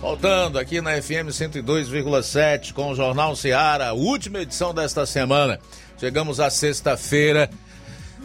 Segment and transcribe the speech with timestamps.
[0.00, 5.60] Voltando aqui na FM 102,7 com o Jornal Seara, última edição desta semana.
[5.98, 7.50] Chegamos à sexta-feira,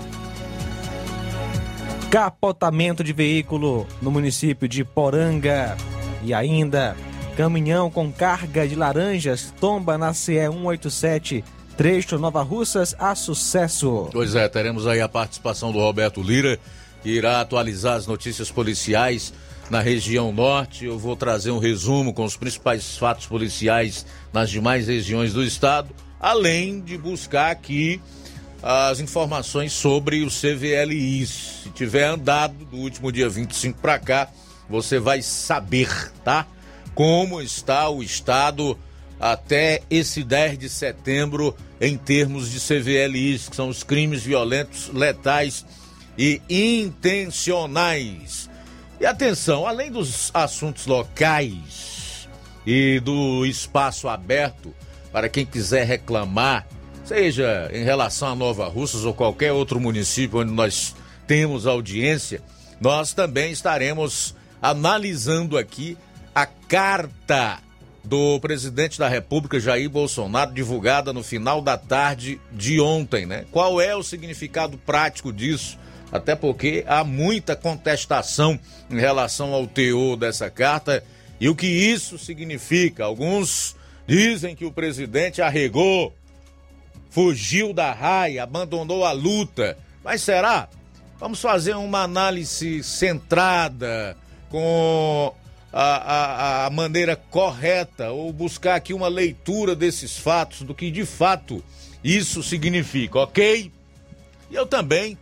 [2.11, 5.75] Capotamento de veículo no município de Poranga.
[6.21, 6.95] E ainda,
[7.35, 11.43] caminhão com carga de laranjas tomba na CE 187
[11.77, 14.09] Trecho Nova Russas a sucesso.
[14.11, 16.59] Pois é, teremos aí a participação do Roberto Lira,
[17.01, 19.33] que irá atualizar as notícias policiais
[19.69, 20.85] na região norte.
[20.85, 25.89] Eu vou trazer um resumo com os principais fatos policiais nas demais regiões do estado,
[26.19, 27.99] além de buscar aqui
[28.61, 31.25] as informações sobre o CVLI.
[31.25, 34.29] Se tiver andado do último dia 25 para cá,
[34.69, 36.47] você vai saber, tá?
[36.95, 38.77] Como está o estado
[39.23, 45.65] até esse 10 de setembro em termos de CVLIs, que são os crimes violentos, letais
[46.17, 48.49] e intencionais.
[48.99, 52.27] E atenção, além dos assuntos locais
[52.67, 54.75] e do espaço aberto
[55.09, 56.67] para quem quiser reclamar,
[57.05, 60.93] seja em relação a Nova Russas ou qualquer outro município onde nós
[61.25, 62.41] temos audiência,
[62.81, 65.97] nós também estaremos analisando aqui
[66.35, 67.62] a carta
[68.03, 73.45] do presidente da República Jair Bolsonaro, divulgada no final da tarde de ontem, né?
[73.51, 75.79] Qual é o significado prático disso?
[76.11, 78.59] Até porque há muita contestação
[78.89, 81.03] em relação ao teor dessa carta
[81.39, 83.05] e o que isso significa.
[83.05, 83.75] Alguns
[84.05, 86.13] dizem que o presidente arregou,
[87.09, 89.77] fugiu da raia, abandonou a luta.
[90.03, 90.67] Mas será?
[91.19, 94.17] Vamos fazer uma análise centrada
[94.49, 95.33] com
[95.73, 101.03] a, a, a maneira correta ou buscar aqui uma leitura desses fatos, do que de
[101.03, 101.63] fato
[102.03, 103.71] isso significa, ok?
[104.51, 105.17] E eu também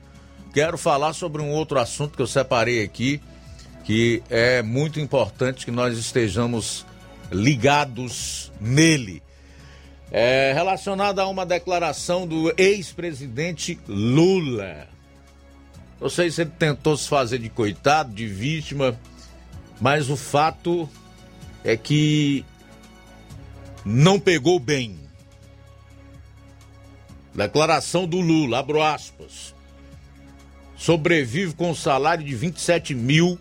[0.53, 3.21] quero falar sobre um outro assunto que eu separei aqui,
[3.85, 6.85] que é muito importante que nós estejamos
[7.31, 9.23] ligados nele.
[10.11, 14.89] É relacionado a uma declaração do ex-presidente Lula.
[16.01, 18.99] Não sei se ele tentou se fazer de coitado, de vítima,
[19.81, 20.87] mas o fato
[21.63, 22.45] é que
[23.83, 24.99] não pegou bem.
[27.33, 29.55] Declaração do Lula, abro aspas.
[30.77, 33.39] Sobrevive com um salário de 27 mil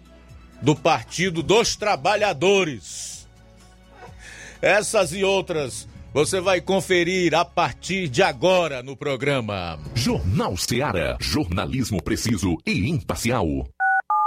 [0.63, 3.29] do Partido dos Trabalhadores.
[4.63, 9.79] Essas e outras você vai conferir a partir de agora no programa.
[9.95, 11.17] Jornal Seara.
[11.21, 13.47] Jornalismo preciso e imparcial.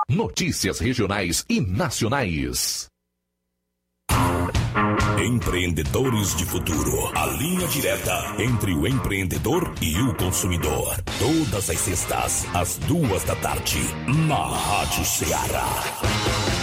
[0.10, 2.88] Notícias regionais e nacionais.
[5.18, 7.18] Empreendedores de Futuro.
[7.18, 11.02] A linha direta entre o empreendedor e o consumidor.
[11.18, 13.80] Todas as sextas, às duas da tarde,
[14.28, 16.63] na Rádio Ceará.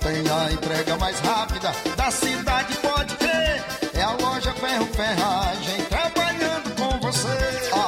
[0.00, 3.62] Tem a entrega mais rápida da cidade, pode crer.
[3.94, 7.28] É a loja Ferro Ferragem trabalhando com você.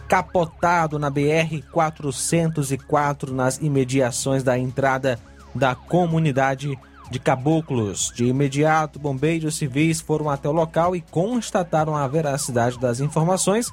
[0.09, 5.19] capotado na BR-404 nas imediações da entrada
[5.53, 6.75] da comunidade
[7.11, 8.11] de Caboclos.
[8.16, 13.71] De imediato, bombeiros civis foram até o local e constataram a veracidade das informações.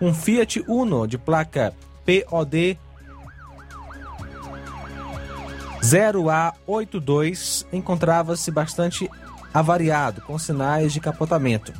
[0.00, 1.72] Um Fiat Uno de placa
[2.04, 2.78] POD
[5.80, 9.10] 0A82 encontrava-se bastante
[9.54, 11.72] avariado, com sinais de capotamento.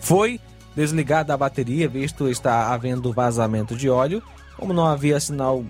[0.00, 0.38] Foi
[0.74, 4.22] desligada a bateria, visto estar havendo vazamento de óleo.
[4.56, 5.64] Como não havia sinal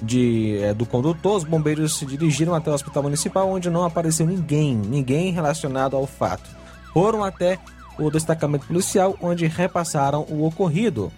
[0.00, 4.26] de, eh, do condutor, os bombeiros se dirigiram até o hospital municipal, onde não apareceu
[4.26, 6.48] ninguém, ninguém relacionado ao fato.
[6.92, 7.58] Foram até
[7.98, 11.12] o destacamento policial, onde repassaram o ocorrido.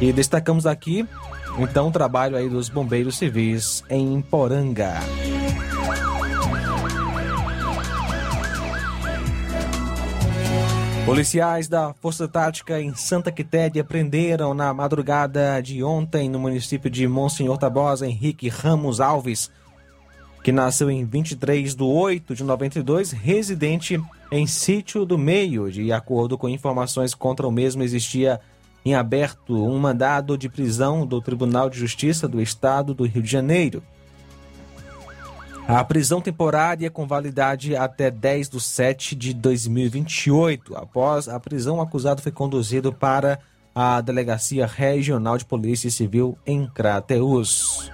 [0.00, 1.06] E destacamos aqui
[1.58, 4.94] então, o trabalho aí dos bombeiros civis em Poranga.
[11.10, 17.08] Policiais da Força Tática em Santa Quitéria prenderam na madrugada de ontem no município de
[17.08, 19.50] Monsenhor Tabosa Henrique Ramos Alves,
[20.44, 24.00] que nasceu em 23 de 8 de 92, residente
[24.30, 25.68] em Sítio do Meio.
[25.68, 28.40] De acordo com informações contra o mesmo, existia
[28.84, 33.32] em aberto um mandado de prisão do Tribunal de Justiça do Estado do Rio de
[33.32, 33.82] Janeiro.
[35.72, 40.76] A prisão temporária com validade até 10 de 7 de 2028.
[40.76, 43.38] Após a prisão, o acusado foi conduzido para
[43.72, 47.88] à Delegacia Regional de Polícia Civil em Crateus.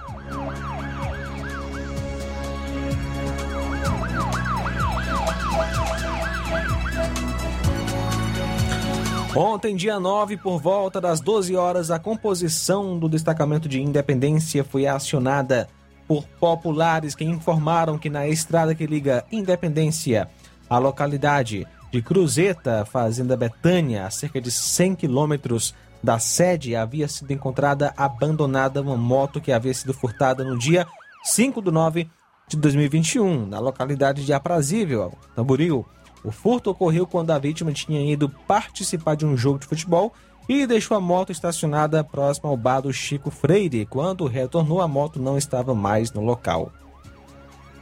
[9.35, 14.87] Ontem, dia 9, por volta das 12 horas, a composição do destacamento de Independência foi
[14.87, 15.69] acionada
[16.07, 20.29] por populares que informaram que na estrada que liga Independência
[20.69, 25.73] à localidade de Cruzeta, Fazenda Betânia, a cerca de 100 quilômetros
[26.03, 30.87] da sede, havia sido encontrada abandonada uma moto que havia sido furtada no dia
[31.23, 32.09] 5 de 9
[32.47, 35.85] de 2021, na localidade de Aprazível, Tamboril.
[36.23, 40.13] O furto ocorreu quando a vítima tinha ido participar de um jogo de futebol
[40.47, 43.85] e deixou a moto estacionada próximo ao bar do Chico Freire.
[43.85, 46.71] Quando retornou, a moto não estava mais no local.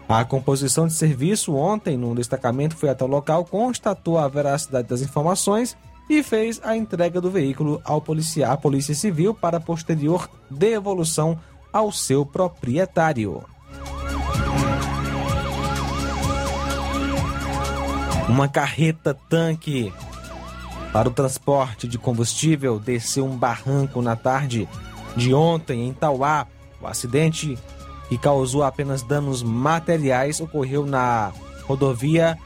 [0.07, 5.01] A composição de serviço ontem no destacamento foi até o local, constatou a veracidade das
[5.01, 5.75] informações
[6.07, 11.39] e fez a entrega do veículo ao policial, à Polícia Civil para posterior devolução
[11.73, 13.43] ao seu proprietário.
[18.29, 19.91] Uma carreta tanque
[20.95, 24.65] para o transporte de combustível desceu um barranco na tarde
[25.13, 26.47] de ontem em Tauá.
[26.81, 27.59] O acidente
[28.07, 31.33] que causou apenas danos materiais ocorreu na
[31.63, 32.37] rodovia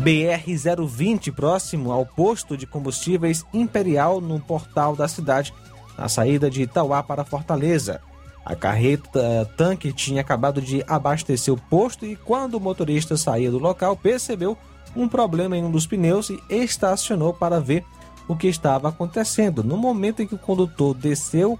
[0.00, 5.54] BR-020, próximo ao posto de combustíveis Imperial, no portal da cidade,
[5.96, 8.00] na saída de Itauá para Fortaleza.
[8.44, 13.58] A carreta tanque tinha acabado de abastecer o posto e, quando o motorista saía do
[13.60, 14.58] local, percebeu
[14.96, 17.84] um problema em um dos pneus e estacionou para ver
[18.26, 19.62] o que estava acontecendo.
[19.62, 21.58] No momento em que o condutor desceu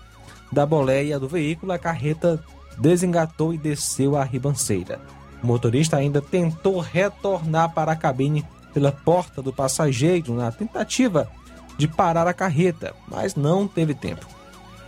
[0.51, 2.43] da boleia do veículo, a carreta
[2.79, 5.01] desengatou e desceu a ribanceira.
[5.43, 11.31] O motorista ainda tentou retornar para a cabine pela porta do passageiro na tentativa
[11.79, 14.27] de parar a carreta, mas não teve tempo.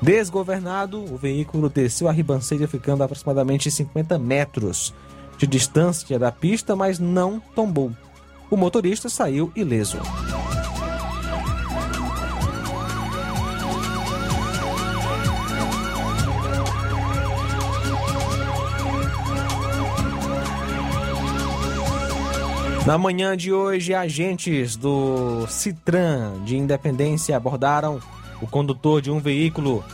[0.01, 4.95] Desgovernado, o veículo desceu a ribanceira ficando a aproximadamente 50 metros
[5.37, 7.93] de distância da pista, mas não tombou.
[8.51, 9.99] O motorista saiu ileso.
[22.89, 28.01] Na manhã de hoje, agentes do Citran de Independência abordaram
[28.41, 29.85] o condutor de um veículo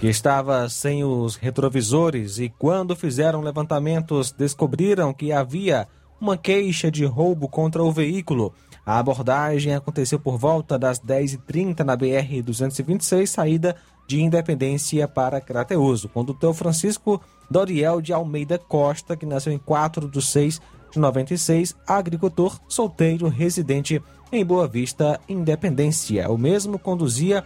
[0.00, 5.86] que estava sem os retrovisores e, quando fizeram levantamentos, descobriram que havia
[6.24, 8.54] uma queixa de roubo contra o veículo.
[8.84, 13.76] A abordagem aconteceu por volta das 10h30 na BR-226, saída
[14.06, 16.04] de Independência para Crateus.
[16.04, 20.60] O condutor Francisco Doriel de Almeida Costa, que nasceu em 4 de 6
[20.92, 24.02] de 96, agricultor, solteiro, residente
[24.32, 26.30] em Boa Vista, Independência.
[26.30, 27.44] O mesmo conduzia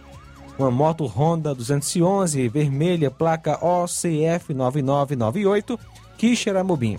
[0.57, 5.77] uma moto Honda 211 vermelha, placa OCF 9998,
[6.17, 6.97] Quixeramobim.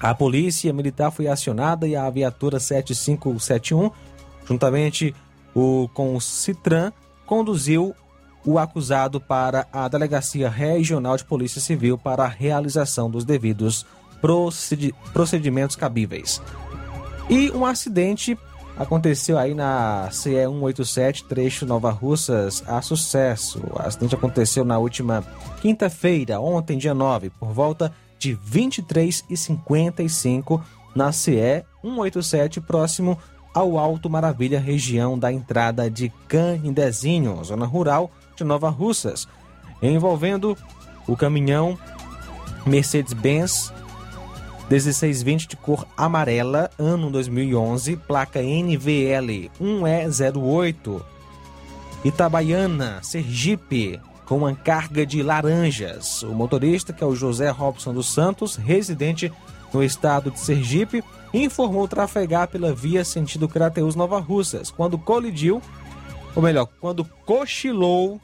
[0.00, 3.90] A polícia militar foi acionada e a viatura 7571,
[4.46, 5.14] juntamente
[5.94, 6.92] com o Citran,
[7.26, 7.94] conduziu
[8.44, 13.86] o acusado para a Delegacia Regional de Polícia Civil para a realização dos devidos
[15.12, 16.42] procedimentos cabíveis.
[17.30, 18.38] E um acidente
[18.76, 23.62] aconteceu aí na CE 187, trecho Nova Russas, a sucesso.
[23.70, 25.24] O acidente aconteceu na última
[25.62, 27.92] quinta-feira, ontem, dia 9, por volta
[28.24, 30.64] de 23 e 55
[30.96, 33.18] na CE 187, próximo
[33.52, 39.28] ao Alto Maravilha, região da entrada de Canindezinho, zona rural de Nova Russas,
[39.82, 40.56] envolvendo
[41.06, 41.78] o caminhão
[42.64, 43.70] Mercedes-Benz
[44.70, 51.02] 1620 de cor amarela, ano 2011, placa NVL 1E08,
[52.02, 56.22] Itabaiana, Sergipe, com uma carga de laranjas.
[56.22, 59.32] O motorista, que é o José Robson dos Santos, residente
[59.72, 61.02] no estado de Sergipe,
[61.32, 65.60] informou trafegar pela via sentido Crateus Nova Russas, quando colidiu,
[66.34, 68.20] ou melhor, quando cochilou,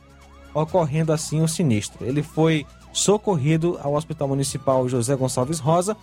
[0.55, 2.07] ocorrendo assim o sinistro.
[2.07, 5.97] Ele foi socorrido ao Hospital Municipal José Gonçalves Rosa,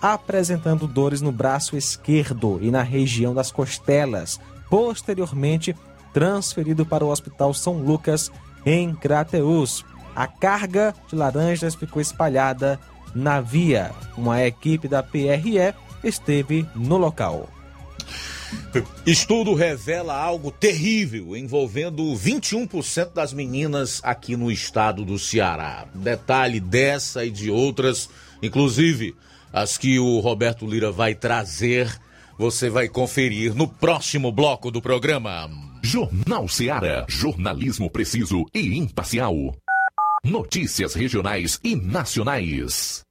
[0.00, 4.40] apresentando dores no braço esquerdo e na região das costelas.
[4.70, 5.74] Posteriormente,
[6.12, 8.30] transferido para o Hospital São Lucas,
[8.64, 9.84] em Crateus.
[10.14, 12.78] A carga de laranjas ficou espalhada
[13.14, 13.92] na via.
[14.16, 17.48] Uma equipe da PRE esteve no local.
[19.06, 25.86] Estudo revela algo terrível envolvendo 21% das meninas aqui no estado do Ceará.
[25.94, 28.08] Detalhe dessa e de outras,
[28.42, 29.14] inclusive
[29.52, 31.94] as que o Roberto Lira vai trazer,
[32.38, 35.50] você vai conferir no próximo bloco do programa.
[35.82, 37.04] Jornal Seara.
[37.08, 39.34] Jornalismo preciso e imparcial.
[40.24, 43.02] Notícias regionais e nacionais.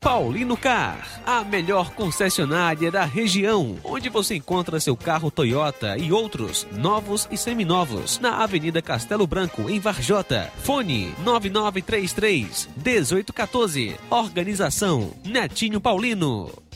[0.00, 6.68] Paulino Car, a melhor concessionária da região, onde você encontra seu carro Toyota e outros
[6.70, 10.52] novos e seminovos, na Avenida Castelo Branco, em Varjota.
[10.62, 13.96] Fone 9933 1814.
[14.08, 16.67] Organização Netinho Paulino.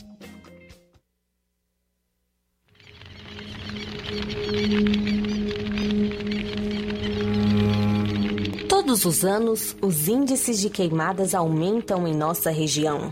[8.69, 13.11] Todos os anos, os índices de queimadas aumentam em nossa região.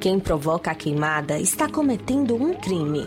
[0.00, 3.06] Quem provoca a queimada está cometendo um crime.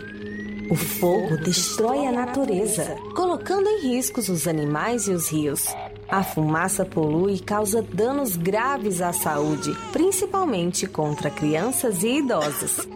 [0.70, 5.64] O fogo destrói a natureza, colocando em riscos os animais e os rios.
[6.08, 12.88] A fumaça polui e causa danos graves à saúde, principalmente contra crianças e idosos.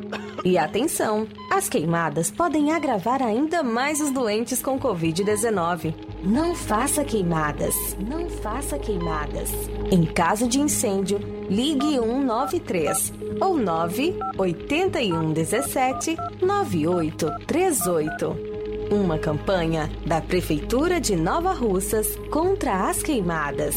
[0.45, 5.95] E atenção, as queimadas podem agravar ainda mais os doentes com Covid-19.
[6.25, 9.53] Não faça queimadas, não faça queimadas.
[9.91, 18.51] Em caso de incêndio, ligue 193 ou 98117 9838.
[18.91, 23.77] Uma campanha da Prefeitura de Nova Russas contra as queimadas.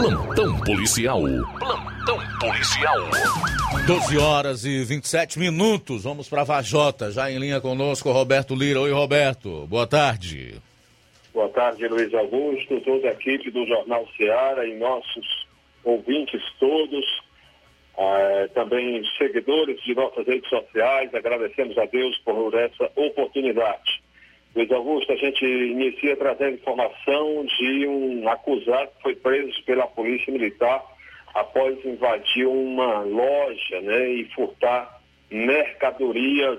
[0.00, 1.20] Plantão policial.
[1.58, 2.96] Plantão policial.
[3.86, 6.04] 12 horas e 27 minutos.
[6.04, 7.10] Vamos para Vajota.
[7.10, 8.80] Já em linha conosco, Roberto Lira.
[8.80, 9.66] Oi, Roberto.
[9.66, 10.54] Boa tarde.
[11.34, 15.46] Boa tarde, Luiz Augusto, toda a equipe do Jornal Ceará e nossos
[15.84, 17.04] ouvintes todos,
[17.98, 21.14] ah, também seguidores de nossas redes sociais.
[21.14, 24.00] Agradecemos a Deus por essa oportunidade.
[24.54, 30.32] Luiz Augusto, a gente inicia trazendo informação de um acusado que foi preso pela Polícia
[30.32, 30.82] Militar
[31.34, 36.58] após invadir uma loja né, e furtar mercadorias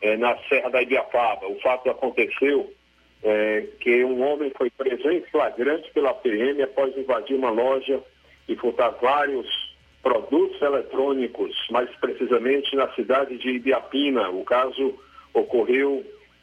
[0.00, 1.46] eh, na Serra da Ibiapaba.
[1.48, 2.72] O fato aconteceu
[3.22, 8.02] eh, que um homem foi preso em flagrante pela PM após invadir uma loja
[8.48, 9.46] e furtar vários
[10.02, 14.30] produtos eletrônicos, mais precisamente na cidade de Ibiapina.
[14.30, 14.98] O caso
[15.34, 16.02] ocorreu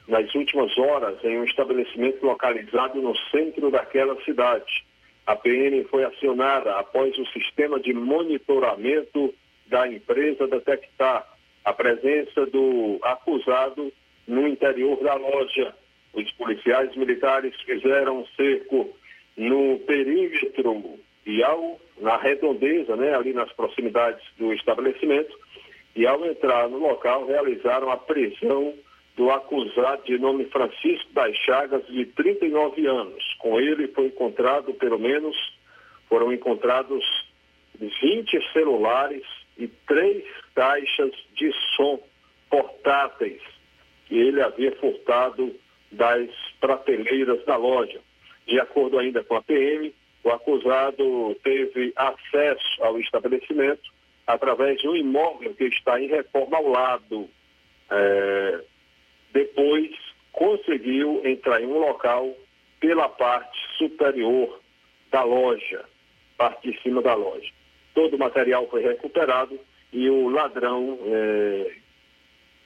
[0.09, 4.83] nas últimas horas em um estabelecimento localizado no centro daquela cidade.
[5.25, 9.33] A PM foi acionada após o sistema de monitoramento
[9.67, 11.25] da empresa detectar
[11.63, 13.93] a presença do acusado
[14.27, 15.75] no interior da loja.
[16.13, 18.89] Os policiais militares fizeram um cerco
[19.37, 25.37] no perímetro e ao na redondeza, né, ali nas proximidades do estabelecimento,
[25.95, 28.73] e ao entrar no local realizaram a prisão
[29.19, 33.21] do acusado de nome Francisco das Chagas, de 39 anos.
[33.39, 35.35] Com ele foi encontrado, pelo menos,
[36.07, 37.03] foram encontrados
[37.77, 39.23] 20 celulares
[39.57, 40.23] e três
[40.55, 41.99] caixas de som
[42.49, 43.41] portáteis
[44.05, 45.53] que ele havia furtado
[45.91, 46.29] das
[46.61, 47.99] prateleiras da loja.
[48.47, 53.83] De acordo ainda com a PM, o acusado teve acesso ao estabelecimento
[54.25, 57.29] através de um imóvel que está em reforma ao lado.
[57.91, 58.61] É,
[59.33, 59.91] depois
[60.31, 62.35] conseguiu entrar em um local
[62.79, 64.59] pela parte superior
[65.11, 65.83] da loja,
[66.37, 67.51] parte de cima da loja.
[67.93, 69.59] Todo o material foi recuperado
[69.91, 71.75] e o ladrão, é,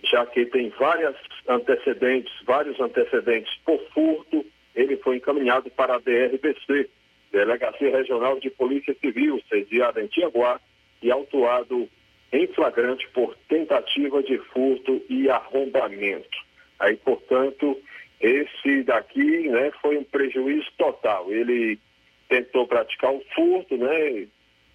[0.04, 1.16] já que tem várias
[1.48, 4.46] antecedentes, vários antecedentes por furto,
[4.76, 6.90] ele foi encaminhado para a DRBC,
[7.32, 10.60] Delegacia Regional de Polícia Civil, sediada em Tiaguá,
[11.02, 11.90] e autuado
[12.32, 16.38] em flagrante por tentativa de furto e arrombamento.
[16.84, 17.82] Aí, portanto,
[18.20, 21.32] esse daqui né, foi um prejuízo total.
[21.32, 21.80] Ele
[22.28, 24.28] tentou praticar um furto, né,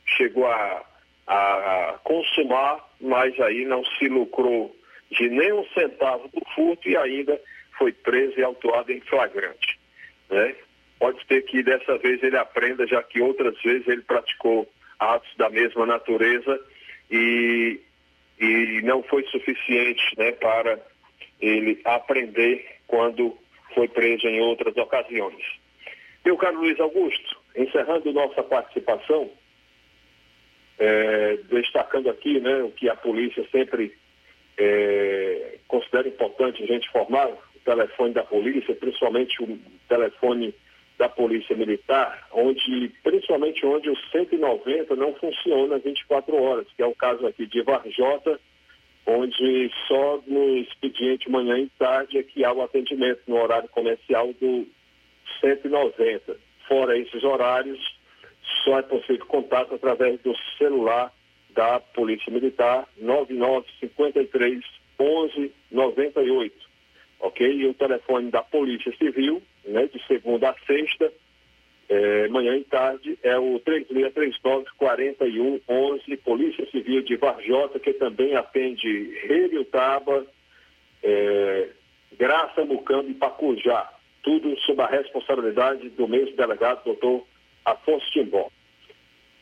[0.07, 0.85] chegou a,
[1.27, 4.75] a consumar, mas aí não se lucrou
[5.11, 7.38] de nem um centavo do furto e ainda
[7.77, 9.79] foi preso e autuado em flagrante.
[10.31, 10.55] Né?
[10.99, 14.66] Pode ser que dessa vez ele aprenda, já que outras vezes ele praticou
[14.99, 16.59] atos da mesma natureza
[17.11, 17.81] e,
[18.40, 20.79] e não foi suficiente né, para
[21.40, 23.37] ele aprender quando
[23.74, 25.42] foi preso em outras ocasiões.
[26.24, 29.31] Meu caro Luiz Augusto, encerrando nossa participação,
[30.79, 33.96] é, destacando aqui né, o que a polícia sempre
[34.57, 40.55] é, considera importante a gente formar, o telefone da polícia, principalmente o telefone
[40.98, 46.94] da Polícia Militar, onde, principalmente onde o 190 não funciona 24 horas, que é o
[46.94, 48.40] caso aqui de Varjota,
[49.09, 54.33] onde só no expediente manhã e tarde é que há o atendimento no horário comercial
[54.35, 54.66] do
[55.40, 56.37] 190.
[56.68, 57.81] Fora esses horários,
[58.64, 61.11] só é possível contato através do celular
[61.51, 64.62] da Polícia Militar 9953
[64.99, 66.68] 1198
[67.21, 67.47] ok?
[67.47, 71.12] E o telefone da Polícia Civil, né, de segunda a sexta,
[71.88, 80.27] é, manhã e tarde, é o 3639-4111, Polícia Civil de Varjota, que também atende Taba,
[81.03, 81.70] é,
[82.18, 83.90] Graça, Mucambo e Pacujá.
[84.22, 87.27] Tudo sob a responsabilidade do mesmo delegado, doutor
[87.64, 88.51] Afonso Timbó.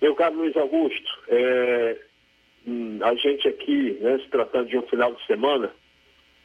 [0.00, 1.98] Meu caro Luiz Augusto, é,
[2.66, 5.72] hum, a gente aqui, né, se tratando de um final de semana,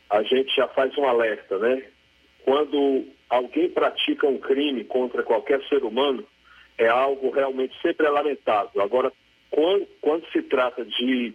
[0.09, 1.83] a gente já faz um alerta, né?
[2.43, 6.25] Quando alguém pratica um crime contra qualquer ser humano,
[6.77, 8.81] é algo realmente sempre lamentável.
[8.81, 9.11] Agora,
[9.49, 11.33] quando, quando se trata de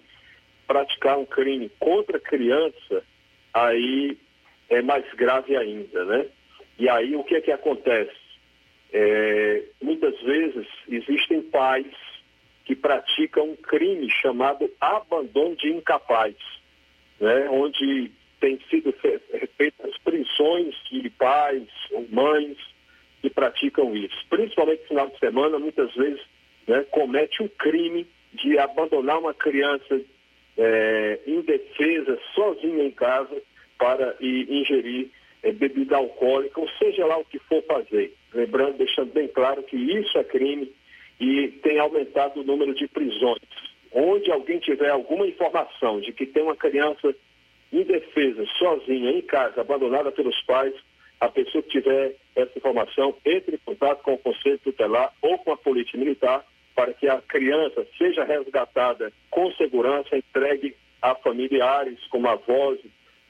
[0.66, 3.04] praticar um crime contra criança,
[3.54, 4.16] aí
[4.68, 6.26] é mais grave ainda, né?
[6.78, 8.26] E aí o que é que acontece?
[8.92, 11.86] É, muitas vezes existem pais
[12.64, 16.34] que praticam um crime chamado abandono de incapaz,
[17.20, 17.48] né?
[17.48, 18.10] onde
[18.46, 18.94] tem sido
[19.56, 22.56] feitas prisões de pais ou mães
[23.20, 24.14] que praticam isso.
[24.30, 26.20] Principalmente no final de semana, muitas vezes
[26.68, 30.00] né, comete um crime de abandonar uma criança
[30.56, 33.37] é, indefesa, sozinha em casa,
[33.76, 35.11] para ir ingerir
[35.42, 38.14] é, bebida alcoólica, ou seja lá o que for fazer.
[38.32, 40.72] Lembrando, deixando bem claro que isso é crime
[41.18, 43.42] e tem aumentado o número de prisões.
[43.90, 47.12] Onde alguém tiver alguma informação de que tem uma criança
[47.72, 50.74] indefesa, sozinha, em casa, abandonada pelos pais,
[51.20, 55.52] a pessoa que tiver essa informação, entre em contato com o Conselho Tutelar ou com
[55.52, 62.29] a Polícia Militar para que a criança seja resgatada com segurança, entregue a familiares, como
[62.29, 62.79] avós,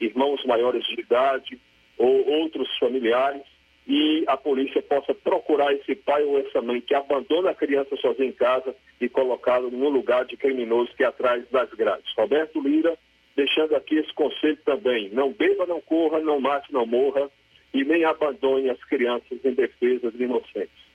[0.01, 1.61] irmãos maiores de idade
[1.97, 3.43] ou outros familiares,
[3.87, 8.29] e a polícia possa procurar esse pai ou essa mãe que abandona a criança sozinha
[8.29, 12.13] em casa e colocá-lo num lugar de criminoso que é atrás das grades.
[12.17, 12.99] Roberto Lira,
[13.37, 17.31] deixando aqui esse conselho também: não beba, não corra, não mate, não morra
[17.73, 20.87] e nem abandone as crianças indefesas e inocentes.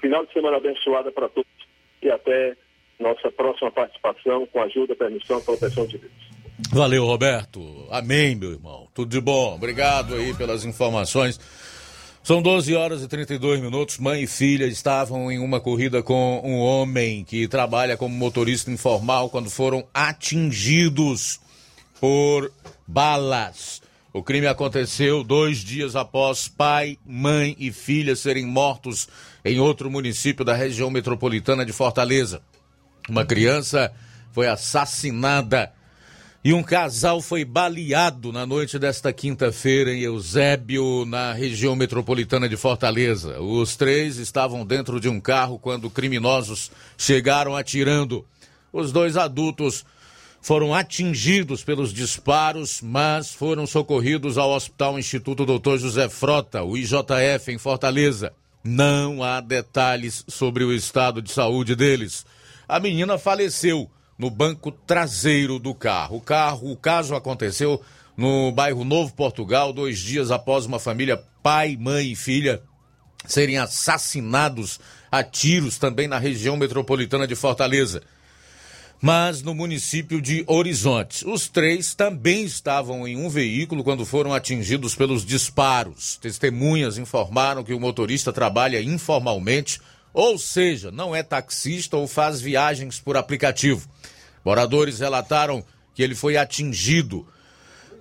[0.00, 1.50] Final de semana abençoada para todos
[2.02, 2.56] e até
[2.98, 6.12] nossa próxima participação com ajuda, permissão e proteção de Deus.
[6.72, 7.86] Valeu, Roberto.
[7.90, 8.88] Amém, meu irmão.
[8.94, 9.54] Tudo de bom.
[9.54, 11.38] Obrigado aí pelas informações.
[12.22, 13.98] São 12 horas e 32 minutos.
[13.98, 19.30] Mãe e filha estavam em uma corrida com um homem que trabalha como motorista informal
[19.30, 21.40] quando foram atingidos
[22.00, 22.50] por
[22.86, 23.82] balas.
[24.12, 29.08] O crime aconteceu dois dias após pai, mãe e filha serem mortos
[29.44, 32.42] em outro município da região metropolitana de Fortaleza.
[33.08, 33.92] Uma criança
[34.32, 35.72] foi assassinada
[36.42, 42.56] e um casal foi baleado na noite desta quinta-feira em Eusébio, na região metropolitana de
[42.56, 43.40] Fortaleza.
[43.40, 48.24] Os três estavam dentro de um carro quando criminosos chegaram atirando.
[48.72, 49.84] Os dois adultos
[50.40, 55.76] foram atingidos pelos disparos, mas foram socorridos ao Hospital Instituto Dr.
[55.76, 58.32] José Frota, o IJF, em Fortaleza.
[58.64, 62.24] Não há detalhes sobre o estado de saúde deles.
[62.68, 66.16] A menina faleceu no banco traseiro do carro.
[66.16, 67.80] O carro, o caso aconteceu
[68.16, 72.62] no bairro Novo Portugal, dois dias após uma família, pai, mãe e filha,
[73.26, 74.78] serem assassinados
[75.10, 78.02] a tiros também na região metropolitana de Fortaleza.
[79.02, 84.94] Mas no município de Horizonte, os três também estavam em um veículo quando foram atingidos
[84.94, 86.18] pelos disparos.
[86.20, 89.80] Testemunhas informaram que o motorista trabalha informalmente,
[90.12, 93.88] ou seja, não é taxista ou faz viagens por aplicativo.
[94.44, 97.26] Moradores relataram que ele foi atingido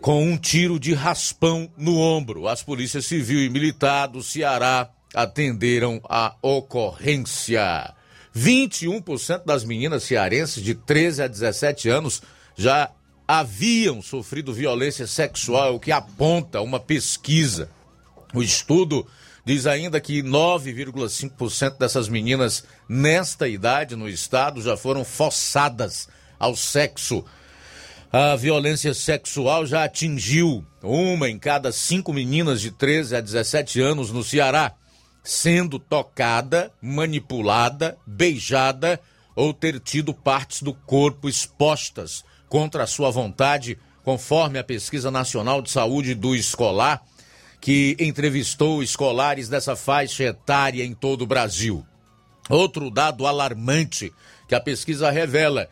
[0.01, 2.45] com um tiro de raspão no ombro.
[2.45, 7.93] As polícias civil e militar do Ceará atenderam a ocorrência.
[8.35, 12.21] 21% das meninas cearenses de 13 a 17 anos
[12.55, 12.91] já
[13.27, 17.69] haviam sofrido violência sexual, o que aponta uma pesquisa.
[18.33, 19.07] O estudo
[19.45, 26.07] diz ainda que 9,5% dessas meninas nesta idade no estado já foram forçadas
[26.39, 27.23] ao sexo.
[28.11, 34.11] A violência sexual já atingiu uma em cada cinco meninas de 13 a 17 anos
[34.11, 34.73] no Ceará,
[35.23, 38.99] sendo tocada, manipulada, beijada
[39.35, 45.61] ou ter tido partes do corpo expostas contra a sua vontade, conforme a Pesquisa Nacional
[45.61, 47.03] de Saúde do Escolar,
[47.61, 51.85] que entrevistou escolares dessa faixa etária em todo o Brasil.
[52.49, 54.11] Outro dado alarmante
[54.47, 55.69] que a pesquisa revela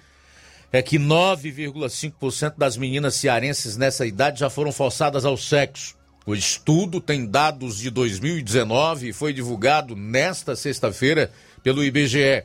[0.71, 5.96] é que 9,5% das meninas cearenses nessa idade já foram forçadas ao sexo.
[6.27, 11.31] O estudo tem dados de 2019 e foi divulgado nesta sexta-feira
[11.63, 12.43] pelo IBGE.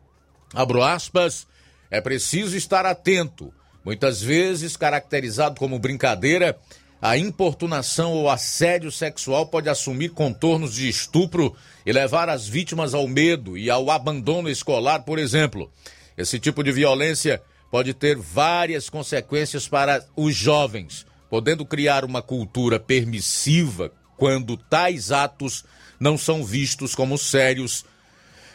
[0.54, 1.48] Abro aspas,
[1.90, 3.52] é preciso estar atento.
[3.84, 6.58] Muitas vezes caracterizado como brincadeira,
[7.00, 11.54] a importunação ou assédio sexual pode assumir contornos de estupro
[11.86, 15.70] e levar as vítimas ao medo e ao abandono escolar, por exemplo.
[16.16, 22.80] Esse tipo de violência pode ter várias consequências para os jovens, podendo criar uma cultura
[22.80, 25.64] permissiva quando tais atos
[26.00, 27.84] não são vistos como sérios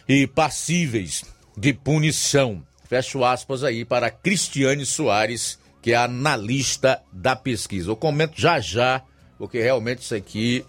[0.07, 1.23] e passíveis
[1.57, 2.61] de punição.
[2.89, 7.91] Fecho aspas aí para Cristiane Soares que é analista da pesquisa.
[7.91, 9.03] Eu comento já já,
[9.37, 10.65] porque realmente isso aqui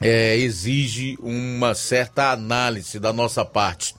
[0.00, 3.94] é, exige uma certa análise da nossa parte.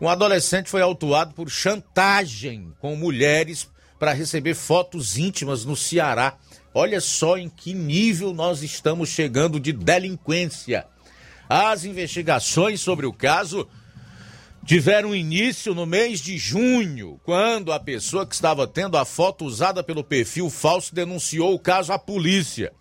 [0.00, 6.36] Um adolescente foi autuado por chantagem com mulheres para receber fotos íntimas no Ceará.
[6.72, 10.86] Olha só em que nível nós estamos chegando de delinquência.
[11.48, 13.68] As investigações sobre o caso
[14.64, 19.82] tiveram início no mês de junho, quando a pessoa que estava tendo a foto usada
[19.82, 22.72] pelo perfil falso denunciou o caso à polícia.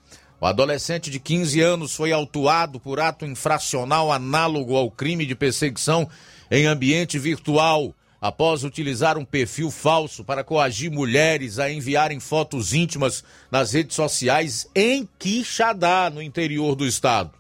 [0.42, 6.10] O adolescente de 15 anos foi autuado por ato infracional análogo ao crime de perseguição
[6.50, 13.24] em ambiente virtual, após utilizar um perfil falso para coagir mulheres a enviarem fotos íntimas
[13.50, 17.32] nas redes sociais em Quixadá, no interior do estado.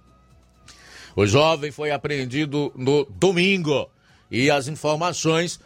[1.15, 3.89] O jovem foi apreendido no domingo
[4.29, 5.59] e as informações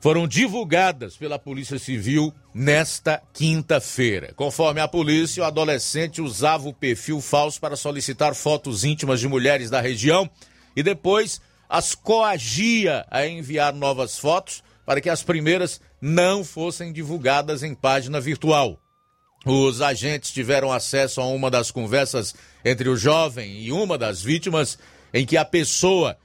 [0.00, 4.32] foram divulgadas pela Polícia Civil nesta quinta-feira.
[4.36, 9.70] Conforme a polícia, o adolescente usava o perfil falso para solicitar fotos íntimas de mulheres
[9.70, 10.30] da região
[10.76, 17.62] e depois as coagia a enviar novas fotos para que as primeiras não fossem divulgadas
[17.62, 18.78] em página virtual.
[19.44, 24.78] Os agentes tiveram acesso a uma das conversas entre o jovem e uma das vítimas,
[25.12, 26.16] em que a pessoa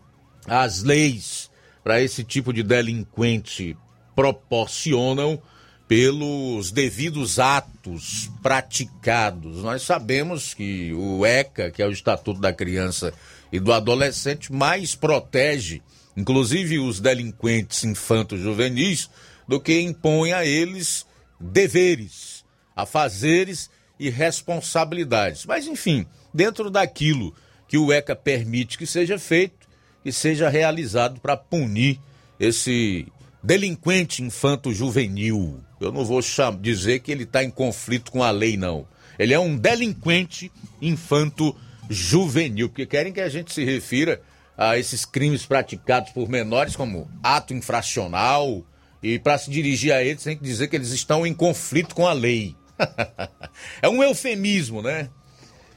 [0.47, 1.51] as leis
[1.83, 3.77] para esse tipo de delinquente
[4.15, 5.41] proporcionam
[5.89, 9.63] pelos devidos atos praticados.
[9.63, 13.13] Nós sabemos que o ECA, que é o Estatuto da Criança
[13.53, 15.81] e do Adolescente, mais protege,
[16.17, 19.09] inclusive os delinquentes infantos juvenis,
[19.47, 21.07] do que impõe a eles
[21.39, 22.45] deveres,
[22.75, 25.47] afazeres e responsabilidades.
[25.47, 27.33] Mas, enfim, dentro daquilo
[27.69, 29.69] que o ECA permite que seja feito,
[30.03, 32.01] que seja realizado para punir
[32.41, 33.07] esse
[33.43, 35.61] delinquente infanto juvenil.
[35.81, 36.21] Eu não vou
[36.61, 38.87] dizer que ele está em conflito com a lei, não.
[39.19, 41.55] Ele é um delinquente infanto
[41.89, 44.21] juvenil, porque querem que a gente se refira
[44.57, 48.65] a esses crimes praticados por menores como ato infracional.
[49.03, 52.07] E para se dirigir a eles, tem que dizer que eles estão em conflito com
[52.07, 52.57] a lei.
[53.83, 55.11] é um eufemismo, né?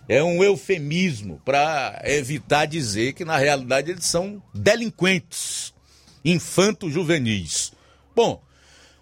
[0.07, 5.73] É um eufemismo para evitar dizer que na realidade eles são delinquentes
[6.25, 7.73] infanto-juvenis.
[8.15, 8.41] Bom,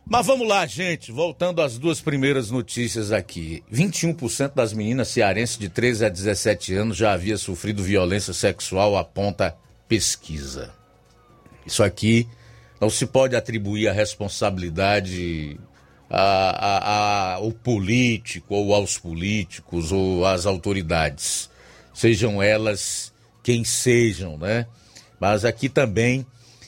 [0.10, 1.12] mas vamos lá, gente.
[1.12, 3.64] Voltando às duas primeiras notícias aqui.
[3.72, 9.56] 21% das meninas cearenses de 13 a 17 anos já havia sofrido violência sexual, aponta
[9.88, 10.74] pesquisa.
[11.66, 12.28] Isso aqui
[12.80, 15.60] não se pode atribuir a responsabilidade
[16.10, 21.50] a, a, a, ao político ou aos políticos ou às autoridades.
[21.94, 23.12] Sejam elas
[23.44, 24.68] quem sejam, né?
[25.20, 26.26] Mas aqui também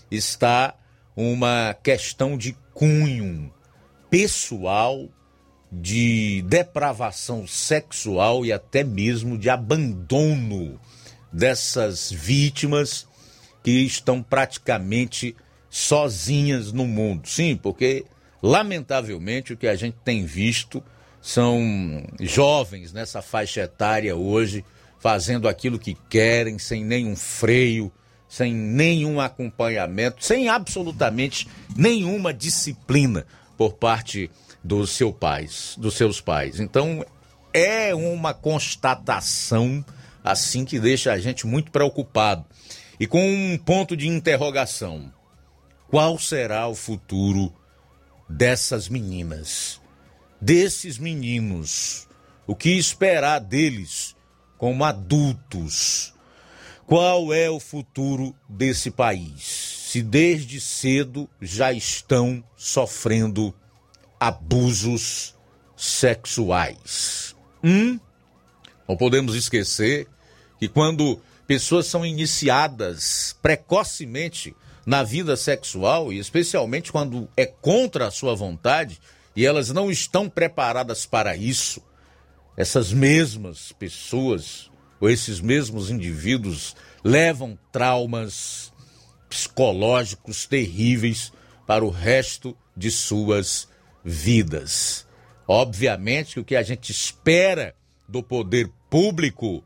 [0.10, 0.74] está
[1.16, 3.52] uma questão de cunho
[4.10, 5.10] pessoal,
[5.70, 10.80] de depravação sexual e até mesmo de abandono
[11.32, 13.06] dessas vítimas
[13.62, 15.36] que estão praticamente
[15.70, 17.28] sozinhas no mundo.
[17.28, 18.06] Sim, porque
[18.42, 20.82] lamentavelmente o que a gente tem visto
[21.22, 21.62] são
[22.22, 24.64] jovens nessa faixa etária hoje,
[25.00, 27.92] fazendo aquilo que querem, sem nenhum freio,
[28.30, 33.26] sem nenhum acompanhamento, sem absolutamente nenhuma disciplina
[33.58, 34.30] por parte
[34.64, 36.60] dos seus pais, dos seus pais.
[36.60, 37.04] Então
[37.52, 39.84] é uma constatação
[40.24, 42.46] assim que deixa a gente muito preocupado
[43.00, 45.12] e com um ponto de interrogação.
[45.90, 47.52] Qual será o futuro
[48.30, 49.82] dessas meninas,
[50.40, 52.08] desses meninos?
[52.46, 54.16] O que esperar deles
[54.56, 56.14] como adultos?
[56.90, 59.44] Qual é o futuro desse país?
[59.92, 63.54] Se desde cedo já estão sofrendo
[64.20, 65.36] abusos
[65.78, 67.36] sexuais.
[67.64, 68.00] Hum?
[68.88, 70.08] Não podemos esquecer
[70.58, 78.12] que quando pessoas são iniciadas precocemente na vida sexual, e especialmente quando é contra a
[78.12, 79.00] sua vontade,
[79.36, 81.84] e elas não estão preparadas para isso,
[82.58, 84.69] essas mesmas pessoas
[85.00, 88.74] ou esses mesmos indivíduos levam traumas
[89.30, 91.32] psicológicos terríveis
[91.66, 93.68] para o resto de suas
[94.04, 95.08] vidas.
[95.48, 97.76] Obviamente que o que a gente espera
[98.08, 99.64] do poder público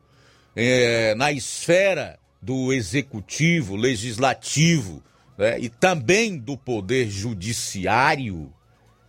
[0.55, 5.01] é, na esfera do executivo, legislativo,
[5.37, 8.53] né, e também do poder judiciário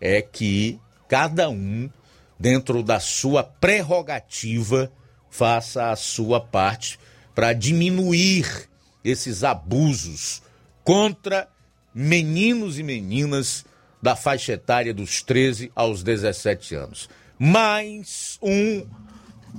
[0.00, 1.90] é que cada um,
[2.38, 4.90] dentro da sua prerrogativa,
[5.36, 6.96] faça a sua parte
[7.34, 8.68] para diminuir
[9.02, 10.40] esses abusos
[10.84, 11.48] contra
[11.92, 13.64] meninos e meninas
[14.00, 17.08] da faixa etária dos 13 aos 17 anos.
[17.36, 18.86] Mais um,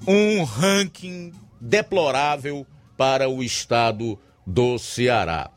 [0.08, 2.66] um ranking deplorável
[2.96, 4.18] para o estado
[4.48, 5.52] do Ceará.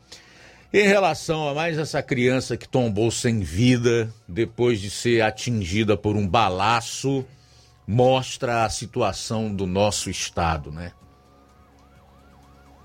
[0.73, 6.17] Em relação a mais essa criança que tombou sem vida depois de ser atingida por
[6.17, 7.25] um balaço,
[7.91, 10.91] mostra a situação do nosso estado, né?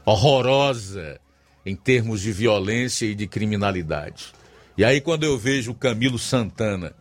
[0.02, 1.20] Horrorosa
[1.64, 4.32] em termos de violência e de criminalidade.
[4.78, 6.94] E aí quando eu vejo o Camilo Santana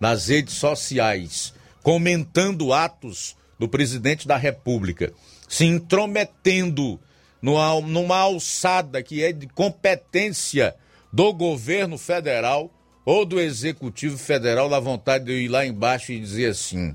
[0.00, 1.52] nas redes sociais
[1.82, 5.12] comentando atos do presidente da República,
[5.46, 6.98] se intrometendo
[7.42, 10.74] numa, numa alçada que é de competência
[11.12, 12.70] do governo federal
[13.04, 16.94] ou do executivo federal, dá vontade de eu ir lá embaixo e dizer assim: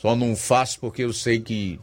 [0.00, 1.78] só não faço porque eu sei que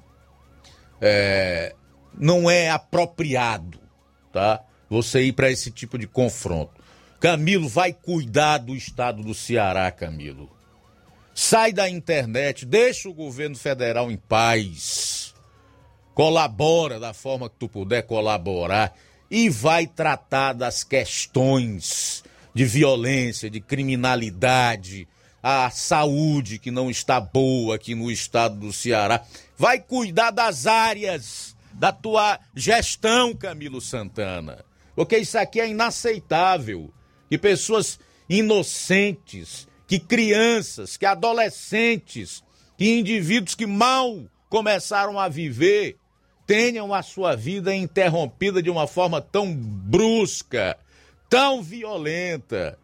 [1.00, 1.76] é,
[2.18, 3.80] não é apropriado,
[4.34, 4.64] tá?
[4.90, 6.82] Você ir para esse tipo de confronto.
[7.20, 10.50] Camilo, vai cuidar do estado do Ceará, Camilo.
[11.36, 15.36] Sai da internet, deixa o governo federal em paz
[16.18, 18.98] colabora da forma que tu puder colaborar
[19.30, 22.24] e vai tratar das questões
[22.56, 25.08] de violência, de criminalidade,
[25.50, 29.24] a saúde que não está boa aqui no estado do Ceará.
[29.58, 34.66] Vai cuidar das áreas da tua gestão, Camilo Santana.
[34.94, 36.94] Porque isso aqui é inaceitável.
[37.30, 42.44] Que pessoas inocentes, que crianças, que adolescentes,
[42.78, 44.20] que indivíduos que mal
[44.50, 45.96] começaram a viver
[46.46, 50.78] tenham a sua vida interrompida de uma forma tão brusca,
[51.30, 52.78] tão violenta.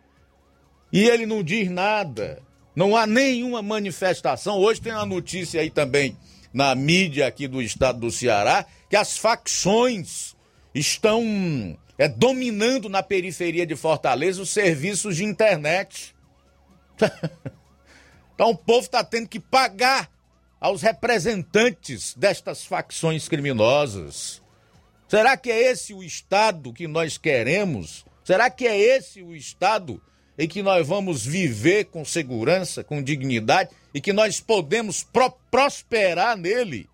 [0.93, 2.41] E ele não diz nada.
[2.75, 4.57] Não há nenhuma manifestação.
[4.57, 6.17] Hoje tem uma notícia aí também
[6.53, 10.35] na mídia aqui do estado do Ceará que as facções
[10.73, 16.15] estão é, dominando na periferia de Fortaleza os serviços de internet.
[18.33, 20.09] então o povo está tendo que pagar
[20.59, 24.41] aos representantes destas facções criminosas.
[25.07, 28.05] Será que é esse o Estado que nós queremos?
[28.23, 30.01] Será que é esse o Estado
[30.37, 36.35] em que nós vamos viver com segurança, com dignidade e que nós podemos pro prosperar
[36.35, 36.89] nele?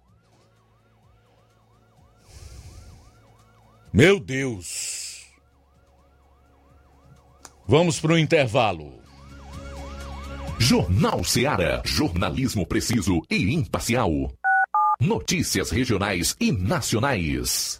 [3.92, 5.26] Meu Deus!
[7.68, 9.00] Vamos para o intervalo.
[10.58, 11.82] Jornal Seara.
[11.86, 14.12] Jornalismo preciso e imparcial.
[15.00, 17.80] Notícias regionais e nacionais.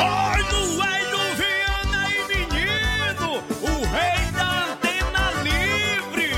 [0.00, 6.30] Oi, ai do Viana menino, o rei da antena livre,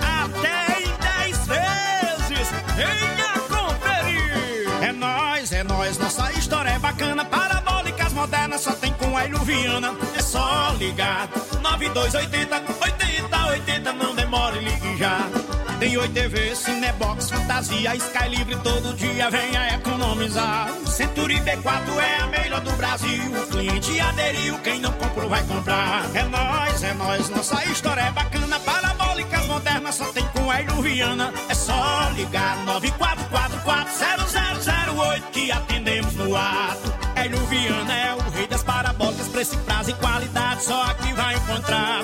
[0.00, 0.94] até em
[1.26, 4.82] 10 vezes, venha conferir.
[4.82, 9.96] É nós, é nós, nossa história é bacana, parabólicas modernas só tem com a Iluviana,
[10.16, 11.28] é só ligar,
[11.60, 15.47] 9280, 80, 80, não demore, ligue já.
[15.78, 20.68] Tem Oi TV, Cinebox, Fantasia, Sky Livre, todo dia venha economizar.
[20.86, 23.32] Century B4 é a melhor do Brasil.
[23.32, 26.04] O cliente aderiu, quem não comprou vai comprar.
[26.16, 28.58] É nós, é nós, nossa história é bacana.
[28.58, 31.32] Parabólicas modernas só tem com a Iluviana.
[31.48, 36.92] É só ligar 94440008 que atendemos no ato.
[37.14, 42.02] A Iluviana é o rei das parabólicas, preço, prazo e qualidade, só aqui vai encontrar.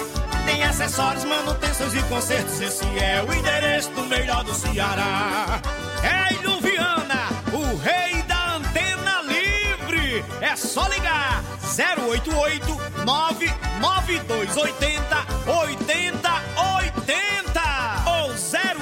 [0.75, 2.61] Acessórios, manutenções e consertos.
[2.61, 5.63] Esse é o endereço do melhor do Ceará.
[6.03, 10.25] É Iluviana, o rei da antena livre.
[10.41, 17.63] É só ligar 088 99280 8080
[18.09, 18.35] ou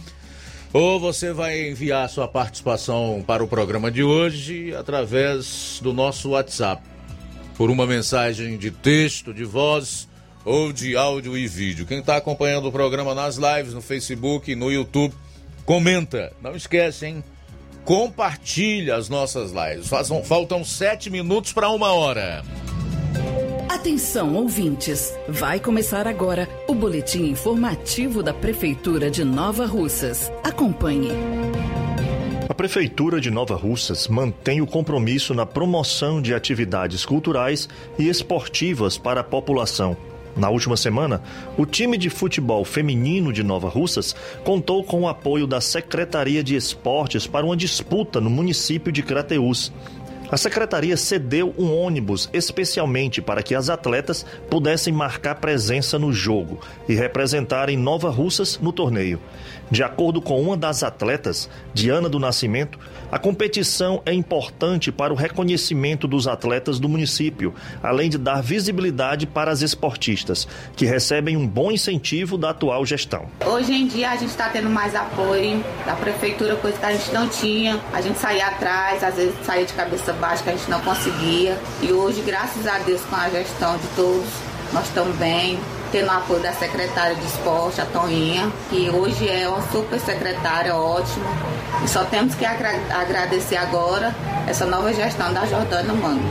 [0.76, 6.84] Ou você vai enviar sua participação para o programa de hoje através do nosso WhatsApp,
[7.58, 10.06] por uma mensagem de texto, de voz
[10.44, 11.86] ou de áudio e vídeo.
[11.86, 15.16] Quem está acompanhando o programa nas lives, no Facebook, no YouTube,
[15.66, 16.34] comenta.
[16.42, 17.24] Não esquece, hein?
[17.86, 19.88] compartilha as nossas lives.
[19.88, 22.44] Fazam, faltam sete minutos para uma hora.
[23.76, 25.14] Atenção, ouvintes!
[25.28, 30.32] Vai começar agora o boletim informativo da Prefeitura de Nova Russas.
[30.42, 31.10] Acompanhe.
[32.48, 37.68] A Prefeitura de Nova Russas mantém o compromisso na promoção de atividades culturais
[38.00, 39.98] e esportivas para a população
[40.36, 41.22] na última semana,
[41.58, 44.14] o time de futebol feminino de Nova Russas
[44.44, 49.72] contou com o apoio da Secretaria de Esportes para uma disputa no município de Crateús.
[50.36, 56.60] A secretaria cedeu um ônibus especialmente para que as atletas pudessem marcar presença no jogo
[56.90, 59.18] e representarem Nova Russas no torneio.
[59.70, 62.78] De acordo com uma das atletas, Diana do Nascimento,
[63.12, 69.26] a competição é importante para o reconhecimento dos atletas do município, além de dar visibilidade
[69.26, 73.26] para as esportistas, que recebem um bom incentivo da atual gestão.
[73.46, 77.12] Hoje em dia a gente está tendo mais apoio da prefeitura, coisa que a gente
[77.12, 77.80] não tinha.
[77.92, 81.58] A gente saía atrás, às vezes saía de cabeça baixa que a gente não conseguia.
[81.82, 84.30] E hoje, graças a Deus, com a gestão de todos,
[84.74, 85.60] nós estamos bem,
[85.96, 90.76] tendo o apoio da secretária de esporte, a Toninha, que hoje é uma super secretária
[90.76, 91.26] ótima.
[91.86, 94.14] E só temos que agra agradecer agora
[94.46, 96.22] essa nova gestão da Jordana Mano.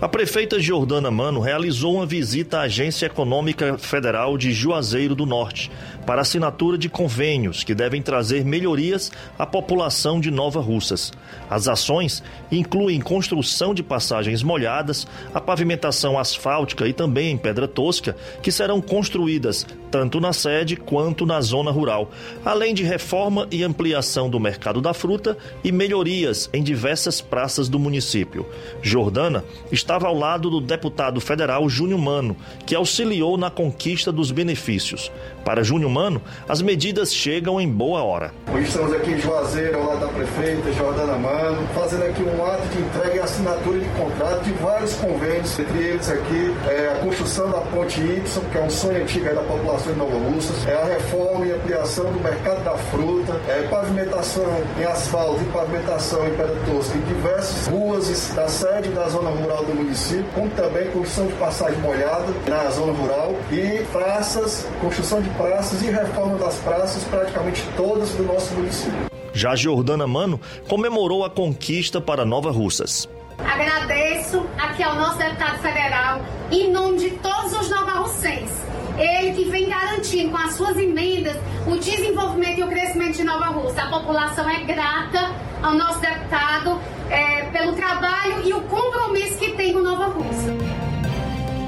[0.00, 5.70] A prefeita Jordana Mano realizou uma visita à Agência Econômica Federal de Juazeiro do Norte
[6.06, 11.12] para assinatura de convênios que devem trazer melhorias à população de Nova Russas.
[11.50, 18.16] As ações incluem construção de passagens molhadas, a pavimentação asfáltica e também em pedra tosca,
[18.40, 22.10] que serão construídas tanto na sede quanto na zona rural,
[22.44, 27.78] além de reforma e ampliação do mercado da fruta e melhorias em diversas praças do
[27.78, 28.46] município.
[28.82, 35.10] Jordana estava ao lado do deputado federal Júnior Mano, que auxiliou na conquista dos benefícios.
[35.44, 38.30] Para Júnior Mano, as medidas chegam em boa hora.
[38.60, 42.80] Estamos aqui em Juazeiro, ao lado da prefeita Jordana Mano, fazendo aqui um ato de
[42.80, 47.60] entrega e assinatura de contrato de vários convênios, entre eles aqui é a construção da
[47.60, 51.46] ponte Y, que é um sonho antigo da população de Nova Russas, é a reforma
[51.46, 54.44] e ampliação do mercado da fruta, é pavimentação
[54.78, 59.64] em asfalto e pavimentação em pedra tosca em diversas ruas da sede da zona rural
[59.64, 65.30] do município, como também construção de passagem molhada na zona rural e praças, construção de
[65.30, 69.06] praças e reforma das praças, praticamente todas do nosso município.
[69.32, 73.08] Já Jordana Mano comemorou a conquista para Nova Russas.
[73.38, 76.20] Agradeço aqui ao nosso deputado federal,
[76.50, 78.56] em nome de todos os novarrocenses.
[78.98, 83.46] Ele que vem garantindo com as suas emendas o desenvolvimento e o crescimento de Nova
[83.46, 83.82] Rússia.
[83.82, 85.32] A população é grata
[85.62, 86.80] ao nosso deputado
[87.10, 90.54] é, pelo trabalho e o compromisso que tem com Nova Rússia.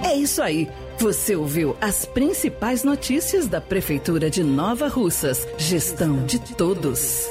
[0.04, 0.70] É isso aí.
[1.00, 5.46] Você ouviu as principais notícias da Prefeitura de Nova Russas.
[5.56, 7.28] Gestão de todos.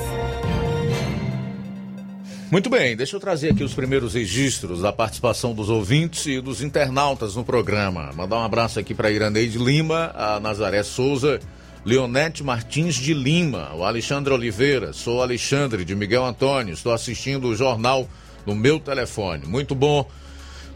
[2.50, 6.62] Muito bem, deixa eu trazer aqui os primeiros registros da participação dos ouvintes e dos
[6.62, 8.14] internautas no programa.
[8.16, 11.42] Mandar um abraço aqui para Iraneide Lima, a Nazaré Souza,
[11.84, 14.94] Leonete Martins de Lima, o Alexandre Oliveira.
[14.94, 18.08] Sou Alexandre de Miguel Antônio, estou assistindo o jornal
[18.46, 19.46] no meu telefone.
[19.46, 20.10] Muito bom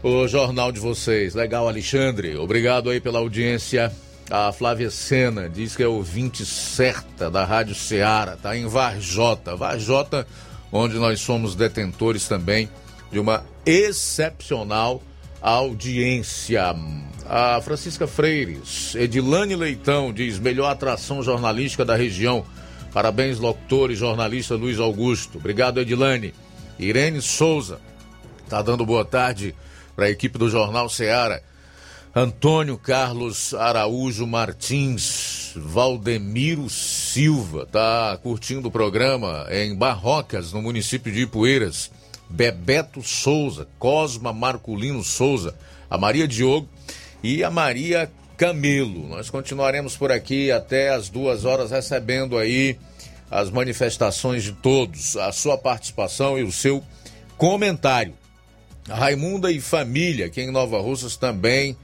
[0.02, 1.34] o jornal de vocês.
[1.34, 2.36] Legal, Alexandre.
[2.36, 3.92] Obrigado aí pela audiência.
[4.30, 9.54] A Flávia Sena diz que é ouvinte certa da Rádio Ceará, tá em Varjota.
[9.54, 10.26] Varjota
[10.72, 12.68] onde nós somos detentores também
[13.10, 15.02] de uma excepcional
[15.40, 16.74] audiência.
[17.28, 22.44] A Francisca Freires, Edilane Leitão diz: melhor atração jornalística da região.
[22.92, 25.38] Parabéns, locutor e jornalista Luiz Augusto.
[25.38, 26.34] Obrigado, Edilane.
[26.78, 27.78] Irene Souza
[28.44, 29.54] está dando boa tarde
[29.94, 31.42] para a equipe do Jornal Seara.
[32.14, 41.22] Antônio Carlos Araújo Martins, Valdemiro Silva, tá curtindo o programa em Barrocas, no município de
[41.22, 41.90] Ipueiras.
[42.28, 45.54] Bebeto Souza, Cosma Marculino Souza,
[45.90, 46.68] a Maria Diogo
[47.22, 49.06] e a Maria Camelo.
[49.08, 52.78] Nós continuaremos por aqui até as duas horas recebendo aí
[53.30, 56.82] as manifestações de todos, a sua participação e o seu
[57.36, 58.14] comentário.
[58.88, 61.76] Raimunda e família, aqui em Nova Russas também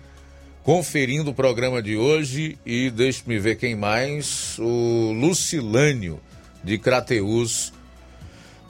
[0.69, 4.59] conferindo o programa de hoje e deixe-me ver quem mais.
[4.59, 6.21] O Lucilânio
[6.63, 7.73] de Crateus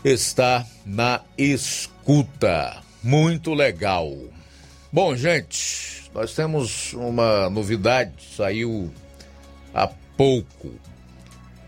[0.05, 2.77] está na escuta.
[3.03, 4.17] Muito legal.
[4.93, 8.93] Bom, gente, nós temos uma novidade, saiu
[9.75, 10.73] há pouco.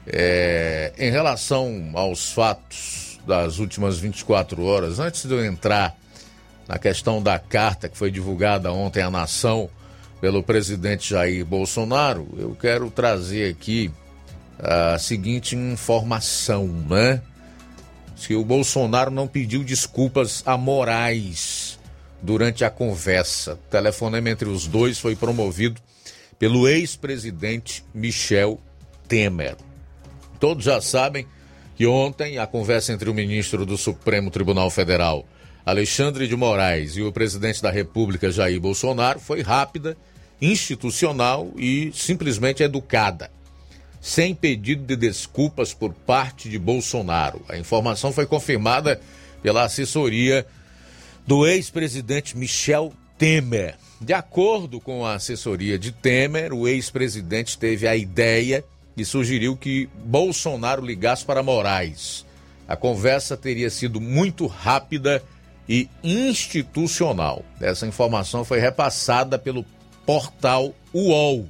[0.07, 5.97] É, em relação aos fatos das últimas 24 horas, antes de eu entrar
[6.71, 9.69] na questão da carta que foi divulgada ontem à nação
[10.21, 13.91] pelo presidente Jair Bolsonaro, eu quero trazer aqui
[14.57, 17.21] a seguinte informação, né?
[18.15, 21.77] Que o Bolsonaro não pediu desculpas a Moraes
[22.23, 23.55] durante a conversa.
[23.55, 25.81] O telefonema entre os dois foi promovido
[26.39, 28.61] pelo ex-presidente Michel
[29.09, 29.57] Temer.
[30.39, 31.27] Todos já sabem
[31.75, 35.27] que ontem a conversa entre o ministro do Supremo Tribunal Federal,
[35.65, 39.97] Alexandre de Moraes, e o presidente da República, Jair Bolsonaro, foi rápida
[40.41, 43.31] institucional e simplesmente educada,
[44.01, 47.43] sem pedido de desculpas por parte de Bolsonaro.
[47.49, 49.01] A informação foi confirmada
[49.43, 50.47] pela assessoria
[51.27, 53.77] do ex-presidente Michel Temer.
[54.01, 58.65] De acordo com a assessoria de Temer, o ex-presidente teve a ideia
[58.97, 62.25] e sugeriu que Bolsonaro ligasse para Moraes.
[62.67, 65.23] A conversa teria sido muito rápida
[65.71, 67.45] e institucional.
[67.61, 69.65] Essa informação foi repassada pelo
[70.05, 71.49] portal UOL.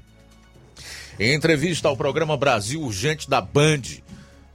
[1.18, 3.80] Em entrevista ao programa Brasil Urgente da Band,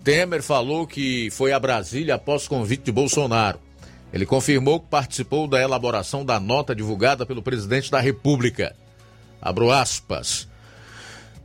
[0.04, 3.60] Temer falou que foi a Brasília após convite de Bolsonaro.
[4.14, 8.76] Ele confirmou que participou da elaboração da nota divulgada pelo presidente da República.
[9.42, 10.48] Abro aspas.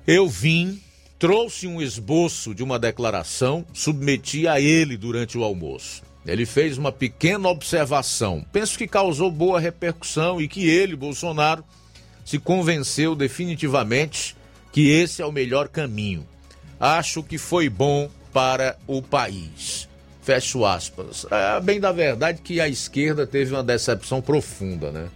[0.06, 0.78] Eu vim,
[1.18, 6.09] trouxe um esboço de uma declaração, submeti a ele durante o almoço.
[6.26, 8.44] Ele fez uma pequena observação.
[8.52, 11.64] Penso que causou boa repercussão e que ele, Bolsonaro,
[12.24, 14.36] se convenceu definitivamente
[14.72, 16.26] que esse é o melhor caminho.
[16.78, 19.88] Acho que foi bom para o país.
[20.22, 21.26] Fecho aspas.
[21.30, 25.08] É bem da verdade que a esquerda teve uma decepção profunda, né?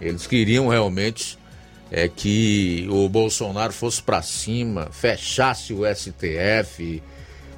[0.00, 1.38] Eles queriam realmente
[1.90, 7.02] é que o Bolsonaro fosse para cima, fechasse o STF,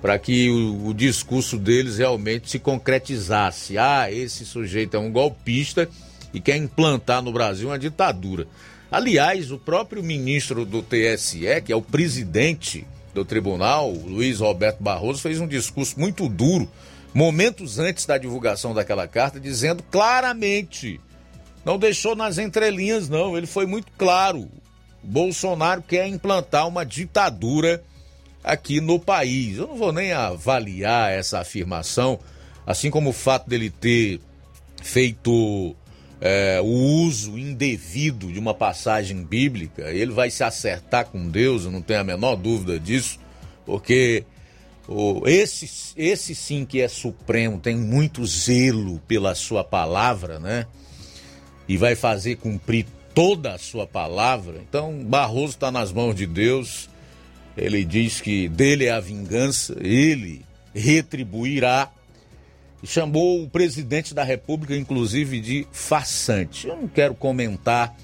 [0.02, 3.78] para que o, o, discurso deles realmente se concretizasse.
[3.78, 5.88] Ah, esse sujeito é um golpista
[6.34, 8.48] e quer implantar no Brasil uma ditadura.
[8.90, 12.84] Aliás, o próprio ministro do TSE, que é o presidente
[13.14, 16.68] do tribunal, Luiz Roberto Barroso, fez um discurso muito duro,
[17.14, 21.00] momentos antes da divulgação daquela carta, dizendo claramente,
[21.64, 24.50] não deixou nas entrelinhas, não, ele foi muito claro.
[25.00, 27.82] Bolsonaro quer implantar uma ditadura
[28.42, 29.58] aqui no país.
[29.58, 32.18] Eu não vou nem avaliar essa afirmação,
[32.66, 34.20] assim como o fato dele ter
[34.82, 35.76] feito
[36.20, 41.70] é, o uso indevido de uma passagem bíblica, ele vai se acertar com Deus, eu
[41.70, 43.18] não tenho a menor dúvida disso,
[43.66, 44.24] porque
[44.86, 50.66] o, esse, esse sim que é supremo, tem muito zelo pela sua palavra, né?
[51.68, 54.60] E vai fazer cumprir toda a sua palavra.
[54.68, 56.88] Então, Barroso está nas mãos de Deus.
[57.56, 60.44] Ele diz que dele é a vingança, ele
[60.74, 61.90] retribuirá
[62.84, 66.66] chamou o presidente da República, inclusive, de farsante.
[66.66, 67.94] Eu não quero comentar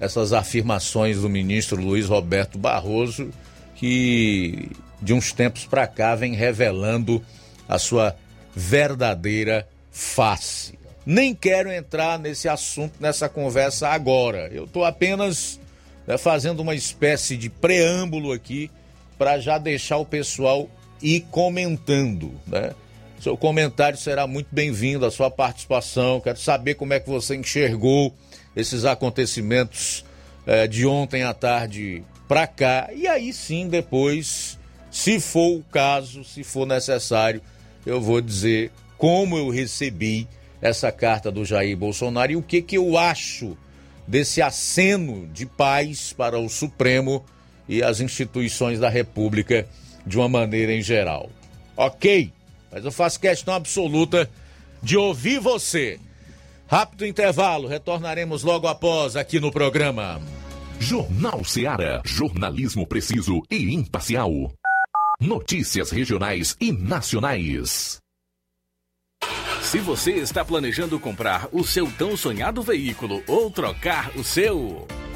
[0.00, 3.30] essas afirmações do ministro Luiz Roberto Barroso,
[3.74, 4.70] que
[5.02, 7.22] de uns tempos para cá vem revelando
[7.68, 8.16] a sua
[8.54, 10.78] verdadeira face.
[11.04, 14.48] Nem quero entrar nesse assunto, nessa conversa agora.
[14.52, 15.58] Eu estou apenas
[16.06, 18.70] né, fazendo uma espécie de preâmbulo aqui
[19.18, 20.70] para já deixar o pessoal
[21.02, 22.72] ir comentando, né?
[23.20, 26.20] Seu comentário será muito bem-vindo, a sua participação.
[26.20, 28.14] Quero saber como é que você enxergou
[28.54, 30.04] esses acontecimentos
[30.46, 32.90] eh, de ontem à tarde para cá.
[32.94, 34.56] E aí sim, depois,
[34.88, 37.42] se for o caso, se for necessário,
[37.84, 40.28] eu vou dizer como eu recebi
[40.60, 43.56] essa carta do Jair Bolsonaro e o que, que eu acho
[44.06, 47.24] desse aceno de paz para o Supremo
[47.68, 49.68] e as instituições da República
[50.06, 51.30] de uma maneira em geral.
[51.76, 52.32] Ok?
[52.72, 54.28] Mas eu faço questão absoluta
[54.82, 55.98] de ouvir você.
[56.66, 60.20] Rápido intervalo, retornaremos logo após aqui no programa.
[60.78, 62.02] Jornal Seara.
[62.04, 64.52] Jornalismo preciso e imparcial.
[65.20, 67.98] Notícias regionais e nacionais.
[69.62, 74.86] Se você está planejando comprar o seu tão sonhado veículo ou trocar o seu.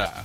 [0.00, 0.24] Yeah.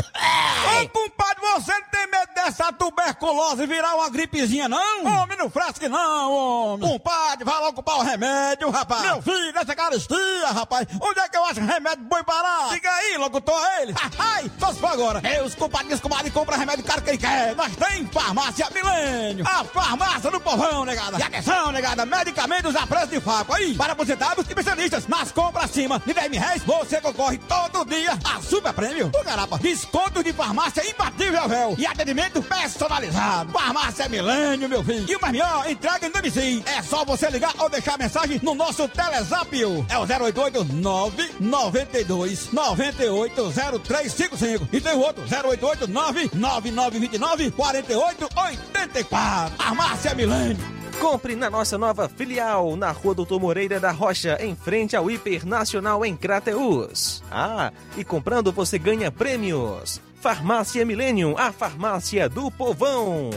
[0.00, 5.04] Ô, compadre, você não tem medo dessa tuberculose virar uma gripezinha, não?
[5.04, 6.88] Homem, não fresque não, homem.
[6.88, 9.02] Compadre, vai logo comprar o remédio, rapaz.
[9.02, 10.86] Meu filho, essa caristia, rapaz.
[11.00, 12.70] Onde é que eu acho remédio bom parar?
[12.70, 13.94] Diga aí, locutor, ele.
[14.18, 15.20] Ai, só se for agora.
[15.20, 17.54] Meus compadres, comadre, compra remédio caro que ele quer.
[17.54, 19.44] Nós tem farmácia Milênio.
[19.46, 21.18] A farmácia do povão, negada.
[21.18, 23.54] E atenção, negada, medicamentos a preço de faco.
[23.54, 25.06] Aí, para aposentados e especialistas.
[25.06, 29.10] Nas compras acima de 10 mil reais, você concorre todo dia a super prêmio.
[29.14, 31.74] O garapa, desconto de farmácia imbatível, véu.
[31.76, 33.52] E atendimento personalizado.
[33.52, 35.10] Farmácia Milênio, meu filho.
[35.10, 36.62] E o mais melhor, entrega em domicílio.
[36.66, 39.52] É só você ligar ou deixar mensagem no nosso Telezap.
[39.88, 44.68] É o 088 992 98 0355.
[44.72, 49.56] E tem o outro, 088 99929 4884.
[49.56, 50.81] Farmácia Milênio.
[51.00, 56.04] Compre na nossa nova filial, na Rua Doutor Moreira da Rocha, em frente ao Hipernacional
[56.04, 57.22] em Crateus.
[57.30, 60.00] Ah, e comprando você ganha prêmios.
[60.20, 63.30] Farmácia Millennium, a farmácia do povão.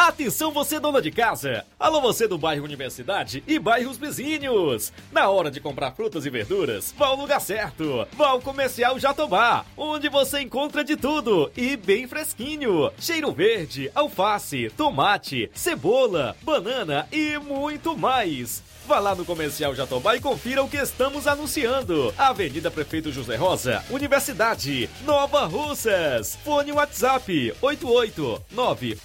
[0.00, 1.66] Atenção você dona de casa!
[1.76, 4.92] Alô você do bairro Universidade e bairros vizinhos!
[5.10, 8.06] Na hora de comprar frutas e verduras, vá ao lugar certo!
[8.12, 12.92] Vá ao Comercial Jatobá, onde você encontra de tudo e bem fresquinho!
[12.96, 18.62] Cheiro verde, alface, tomate, cebola, banana e muito mais!
[18.88, 22.14] Vá lá no Comercial Jatobá e confira o que estamos anunciando.
[22.16, 26.38] Avenida Prefeito José Rosa, Universidade, Nova Russas.
[26.42, 28.98] Fone WhatsApp 889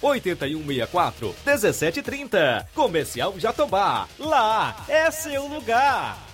[0.86, 2.68] 8164 1730.
[2.74, 4.06] Comercial Jatobá.
[4.18, 6.33] Lá é seu lugar.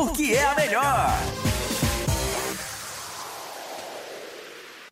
[0.05, 1.09] porque é a melhor.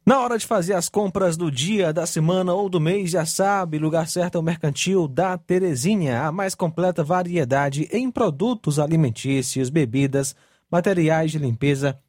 [0.05, 3.79] Na hora de fazer as compras do dia, da semana ou do mês, já sabe,
[3.79, 10.35] lugar certo é o Mercantil da Terezinha, a mais completa variedade em produtos alimentícios, bebidas,
[10.69, 11.99] materiais de limpeza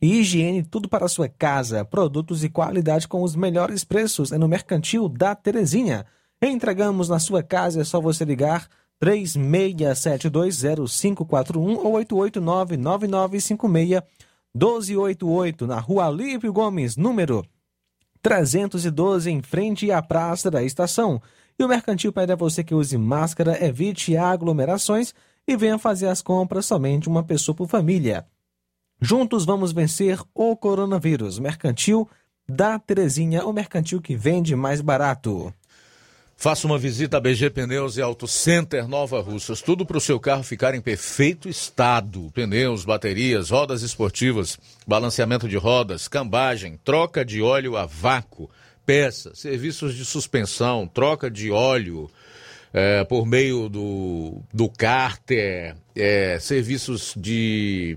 [0.00, 4.38] e higiene, tudo para a sua casa, produtos e qualidade com os melhores preços é
[4.38, 6.06] no Mercantil da Terezinha.
[6.40, 8.68] Entregamos na sua casa, é só você ligar
[9.02, 11.94] 36720541 ou
[14.56, 17.44] 889-9956-1288, na rua Alípio Gomes, número
[18.22, 21.20] 312, em frente à Praça da Estação.
[21.58, 25.14] E o Mercantil pede a você que use máscara, evite aglomerações
[25.46, 28.26] e venha fazer as compras somente uma pessoa por família.
[29.00, 31.38] Juntos vamos vencer o coronavírus.
[31.38, 32.08] Mercantil
[32.48, 35.52] da Terezinha, o mercantil que vende mais barato.
[36.38, 39.62] Faça uma visita a BG Pneus e Auto Center Nova Russas.
[39.62, 45.56] Tudo para o seu carro ficar em perfeito estado: pneus, baterias, rodas esportivas, balanceamento de
[45.56, 48.50] rodas, cambagem, troca de óleo a vácuo,
[48.84, 52.10] peças, serviços de suspensão, troca de óleo
[52.70, 57.96] é, por meio do, do cárter, é, serviços de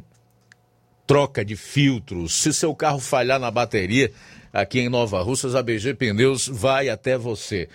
[1.05, 2.35] troca de filtros.
[2.35, 4.13] Se seu carro falhar na bateria,
[4.53, 7.67] aqui em Nova Russas, a BG Pneus vai até você.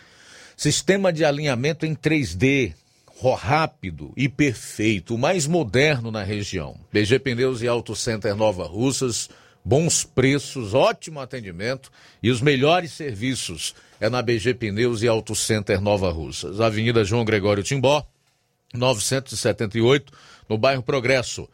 [0.56, 2.74] Sistema de alinhamento em 3D,
[3.36, 6.76] rápido e perfeito, o mais moderno na região.
[6.92, 9.30] BG Pneus e Auto Center Nova Russas,
[9.64, 11.90] bons preços, ótimo atendimento
[12.22, 16.60] e os melhores serviços é na BG Pneus e Auto Center Nova Russas.
[16.60, 18.06] Avenida João Gregório Timbó,
[18.74, 20.12] 978,
[20.48, 21.48] no bairro Progresso.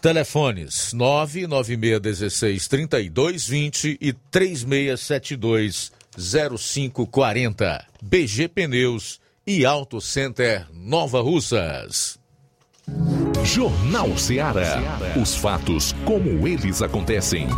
[0.00, 7.86] Telefones 99616 3220 e 3672 0540.
[8.02, 12.18] BG Pneus e Auto Center Nova Russas.
[13.44, 14.78] Jornal Ceará.
[15.20, 17.48] Os fatos como eles acontecem.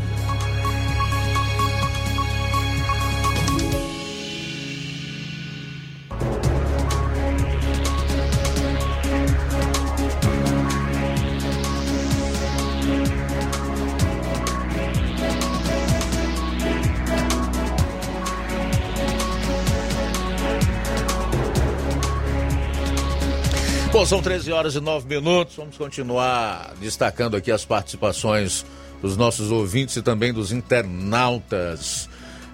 [24.03, 25.55] Bom, são 13 horas e 9 minutos.
[25.55, 28.67] Vamos continuar destacando aqui as participações
[29.01, 32.09] dos nossos ouvintes e também dos internautas.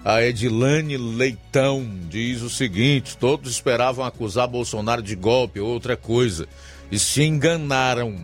[0.05, 6.47] A Edilane Leitão diz o seguinte: todos esperavam acusar Bolsonaro de golpe ou outra coisa
[6.91, 8.15] e se enganaram.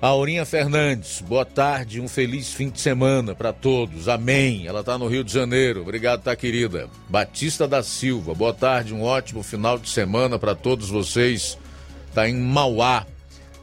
[0.00, 4.08] Aurinha Fernandes, boa tarde, um feliz fim de semana para todos.
[4.08, 4.68] Amém.
[4.68, 5.80] Ela está no Rio de Janeiro.
[5.80, 6.88] Obrigado, tá querida.
[7.08, 11.58] Batista da Silva, boa tarde, um ótimo final de semana para todos vocês
[12.16, 13.06] está em Mauá,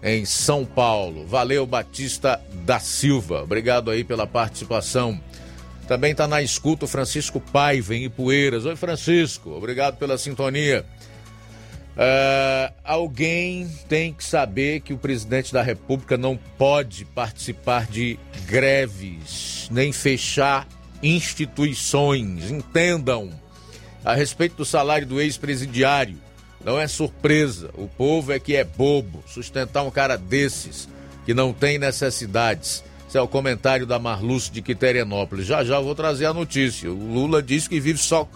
[0.03, 1.25] em São Paulo.
[1.25, 3.41] Valeu, Batista da Silva.
[3.41, 5.19] Obrigado aí pela participação.
[5.87, 8.65] Também está na escuta o Francisco Paiva, em Ipueiras.
[8.65, 10.85] Oi, Francisco, obrigado pela sintonia.
[11.95, 19.67] Uh, alguém tem que saber que o presidente da República não pode participar de greves,
[19.71, 20.67] nem fechar
[21.01, 22.51] instituições.
[22.51, 23.31] Entendam.
[24.05, 26.17] A respeito do salário do ex-presidiário,
[26.63, 27.69] não é surpresa.
[27.75, 30.87] O povo é que é bobo sustentar um cara desses
[31.25, 32.83] que não tem necessidades.
[33.07, 35.45] Esse é o comentário da Marluce de Quiterianópolis.
[35.45, 36.89] Já já eu vou trazer a notícia.
[36.89, 38.27] O Lula disse que vive só,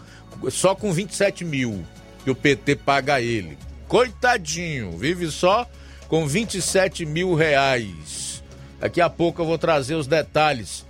[0.49, 1.83] só com 27 mil
[2.23, 3.57] que o PT paga a ele.
[3.87, 5.67] Coitadinho, vive só
[6.07, 8.43] com 27 mil reais.
[8.79, 10.85] Daqui a pouco eu vou trazer os detalhes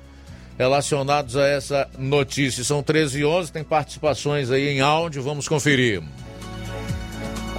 [0.57, 2.63] relacionados a essa notícia.
[2.63, 6.01] São 13 e 11, tem participações aí em áudio, vamos conferir.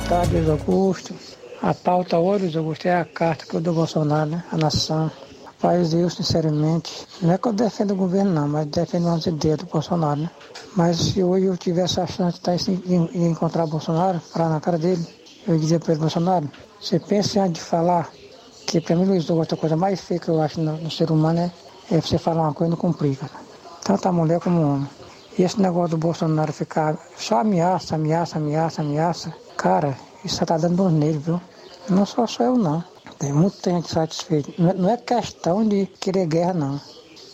[0.09, 1.15] Tarde, Augusto.
[1.61, 4.43] A pauta hoje, Augusto, é a carta que eu dou Bolsonaro, né?
[4.51, 5.11] A nação.
[5.45, 9.59] Rapaz, eu, sinceramente, não é que eu defendo o governo, não, mas defendo as ideias
[9.59, 10.31] do Bolsonaro, né?
[10.75, 15.07] Mas se hoje eu tivesse a chance de encontrar o Bolsonaro, falar na cara dele,
[15.47, 16.51] eu dizia para ele, Bolsonaro,
[16.81, 18.11] você pensa antes de falar,
[18.67, 21.41] que para mim, Luiz, a coisa mais feia que eu acho no, no ser humano
[21.41, 21.53] é,
[21.91, 23.33] é você falar uma coisa e não cumprir, cara.
[23.85, 24.98] Tanto a mulher como o homem.
[25.39, 30.75] E esse negócio do Bolsonaro ficar só ameaça, ameaça, ameaça, ameaça, cara, isso tá dando
[30.75, 31.41] dor nele, viu?
[31.89, 32.83] Não só eu, não.
[33.21, 34.53] Tem muita gente satisfeita.
[34.59, 36.81] Não é questão de querer guerra, não.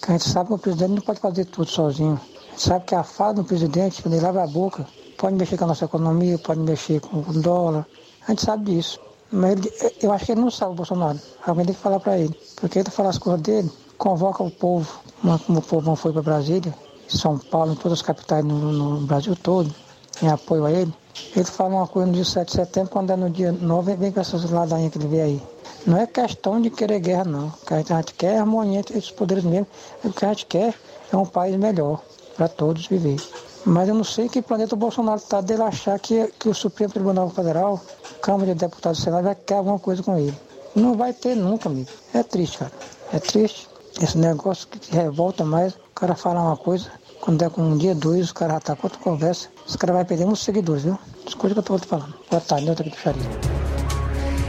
[0.07, 2.21] a gente sabe que o presidente não pode fazer tudo sozinho.
[2.49, 4.87] A gente sabe que a fala do presidente, quando ele lava a boca,
[5.17, 7.87] pode mexer com a nossa economia, pode mexer com o dólar.
[8.29, 9.01] A gente sabe disso.
[9.33, 11.19] Mas ele, eu acho que ele não sabe o Bolsonaro.
[11.47, 12.39] Alguém tem que falar para ele.
[12.57, 15.01] Porque ele fala as coisas dele, convoca o povo,
[15.47, 16.75] como o povo não foi para Brasília,
[17.09, 19.75] São Paulo, em todas as capitais no, no Brasil todo,
[20.23, 20.93] em apoio a ele.
[21.35, 24.11] Ele fala uma coisa no dia 7 de setembro, quando é no dia 9, vem
[24.13, 25.43] com essas ladainhas que ele vê aí.
[25.87, 27.49] Não é questão de querer guerra, não.
[27.49, 29.67] O que a gente quer é harmonia entre os poderes mesmo.
[30.03, 30.75] O que a gente quer
[31.13, 32.01] é um país melhor
[32.37, 33.17] para todos viver.
[33.65, 36.93] Mas eu não sei que planeta o Bolsonaro está dele achar que, que o Supremo
[36.93, 37.81] Tribunal Federal,
[38.21, 40.37] Câmara de Deputados e Senado vai querer alguma coisa com ele.
[40.75, 41.89] Não vai ter nunca, amigo.
[42.13, 42.73] É triste, cara.
[43.13, 43.69] É triste.
[44.01, 46.91] Esse negócio que te revolta mais, o cara falar uma coisa,
[47.21, 49.93] quando é com um dia, dois, o cara já tá com outra conversa, esse cara
[49.93, 50.99] vai perder muitos seguidores, viu?
[51.27, 52.15] Escuta o que eu tô falando.
[52.29, 53.23] Boa tarde, Nilton aqui do Xaria.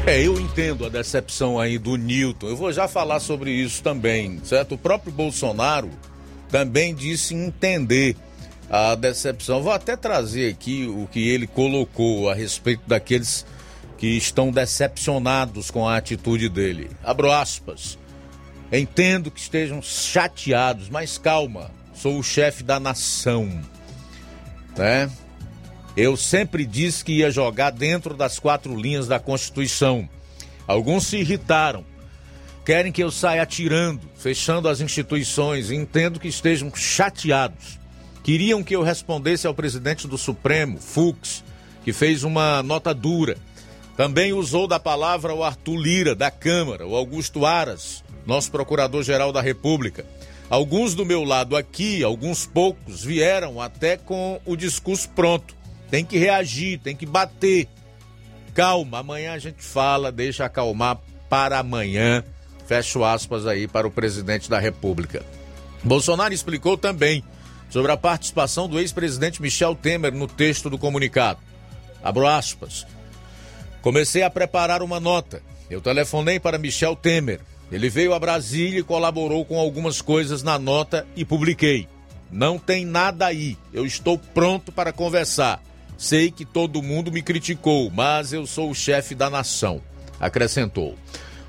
[0.08, 2.48] É, eu entendo a decepção aí do Newton.
[2.48, 4.76] Eu vou já falar sobre isso também, certo?
[4.76, 5.90] O próprio Bolsonaro
[6.50, 8.16] também disse entender
[8.70, 9.62] a decepção.
[9.62, 13.46] Vou até trazer aqui o que ele colocou a respeito daqueles
[13.98, 16.92] que estão decepcionados com a atitude dele.
[17.04, 17.98] Abro aspas.
[18.72, 23.62] Entendo que estejam chateados, mas calma, sou o chefe da nação.
[24.78, 25.10] Né?
[25.96, 30.10] Eu sempre disse que ia jogar dentro das quatro linhas da Constituição.
[30.68, 31.86] Alguns se irritaram,
[32.66, 37.80] querem que eu saia atirando, fechando as instituições, entendo que estejam chateados.
[38.24, 41.44] Queriam que eu respondesse ao presidente do Supremo, Fux,
[41.84, 43.38] que fez uma nota dura.
[43.98, 49.42] Também usou da palavra o Arthur Lira, da Câmara, o Augusto Aras, nosso procurador-geral da
[49.42, 50.06] República.
[50.50, 55.56] Alguns do meu lado aqui, alguns poucos, vieram até com o discurso pronto.
[55.90, 57.68] Tem que reagir, tem que bater.
[58.54, 62.24] Calma, amanhã a gente fala, deixa acalmar para amanhã.
[62.68, 65.24] Fecho aspas aí para o presidente da República.
[65.84, 67.24] Bolsonaro explicou também
[67.70, 71.40] sobre a participação do ex-presidente Michel Temer no texto do comunicado.
[72.04, 72.86] Abro aspas.
[73.86, 75.44] Comecei a preparar uma nota.
[75.70, 77.40] Eu telefonei para Michel Temer.
[77.72, 81.88] Ele veio a Brasília e colaborou com algumas coisas na nota e publiquei.
[82.32, 83.56] Não tem nada aí.
[83.72, 85.62] Eu estou pronto para conversar.
[86.00, 89.80] Sei que todo mundo me criticou, mas eu sou o chefe da nação,
[90.20, 90.98] acrescentou.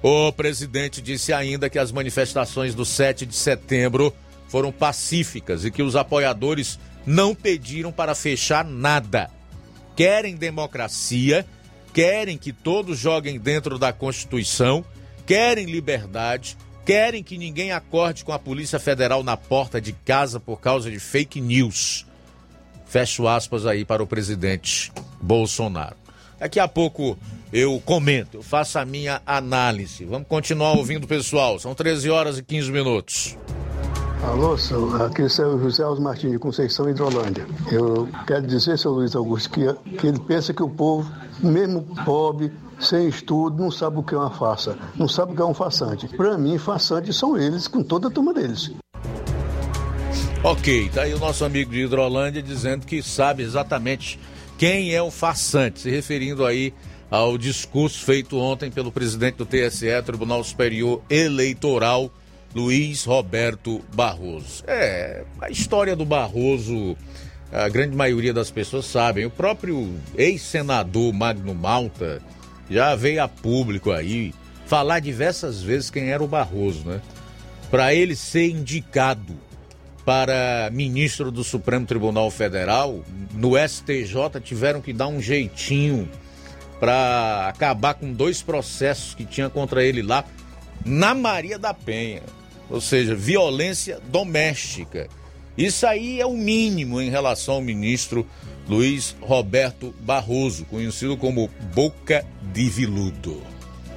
[0.02, 4.14] O presidente disse ainda que as manifestações do 7 de setembro
[4.46, 9.30] foram pacíficas e que os apoiadores não pediram para fechar nada.
[9.96, 11.46] Querem democracia,
[11.96, 14.84] querem que todos joguem dentro da Constituição,
[15.24, 20.60] querem liberdade, querem que ninguém acorde com a Polícia Federal na porta de casa por
[20.60, 22.04] causa de fake news.
[22.84, 24.92] Fecho aspas aí para o presidente
[25.22, 25.96] Bolsonaro.
[26.38, 27.16] Daqui a pouco
[27.50, 30.04] eu comento, eu faço a minha análise.
[30.04, 31.58] Vamos continuar ouvindo, pessoal.
[31.58, 33.38] São 13 horas e 15 minutos.
[34.22, 37.46] Alô, sou, aqui é o José Alves Martins de Conceição Hidrolândia.
[37.70, 41.10] Eu quero dizer, seu Luiz Augusto, que, que ele pensa que o povo,
[41.40, 45.42] mesmo pobre, sem estudo, não sabe o que é uma farsa, não sabe o que
[45.42, 46.08] é um façante.
[46.08, 48.72] Para mim, façantes são eles, com toda a turma deles.
[50.42, 54.18] Ok, tá aí o nosso amigo de Hidrolândia dizendo que sabe exatamente
[54.56, 56.72] quem é o farsante, se referindo aí
[57.10, 62.10] ao discurso feito ontem pelo presidente do TSE, Tribunal Superior Eleitoral,
[62.56, 64.64] Luiz Roberto Barroso.
[64.66, 66.96] É, a história do Barroso,
[67.52, 69.26] a grande maioria das pessoas sabem.
[69.26, 72.22] O próprio ex-senador Magno Malta
[72.70, 74.32] já veio a público aí
[74.64, 77.02] falar diversas vezes quem era o Barroso, né?
[77.70, 79.34] Para ele ser indicado
[80.02, 83.04] para ministro do Supremo Tribunal Federal,
[83.34, 86.08] no STJ tiveram que dar um jeitinho
[86.80, 90.24] para acabar com dois processos que tinha contra ele lá
[90.86, 92.22] na Maria da Penha
[92.70, 95.08] ou seja, violência doméstica.
[95.56, 98.26] Isso aí é o mínimo em relação ao ministro
[98.68, 103.42] Luiz Roberto Barroso, conhecido como Boca de Viludo,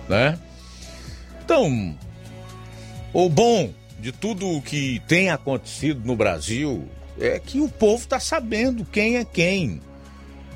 [0.08, 0.40] né?
[1.44, 1.98] Então,
[3.12, 6.88] o bom de tudo o que tem acontecido no Brasil
[7.20, 9.82] é que o povo está sabendo quem é quem.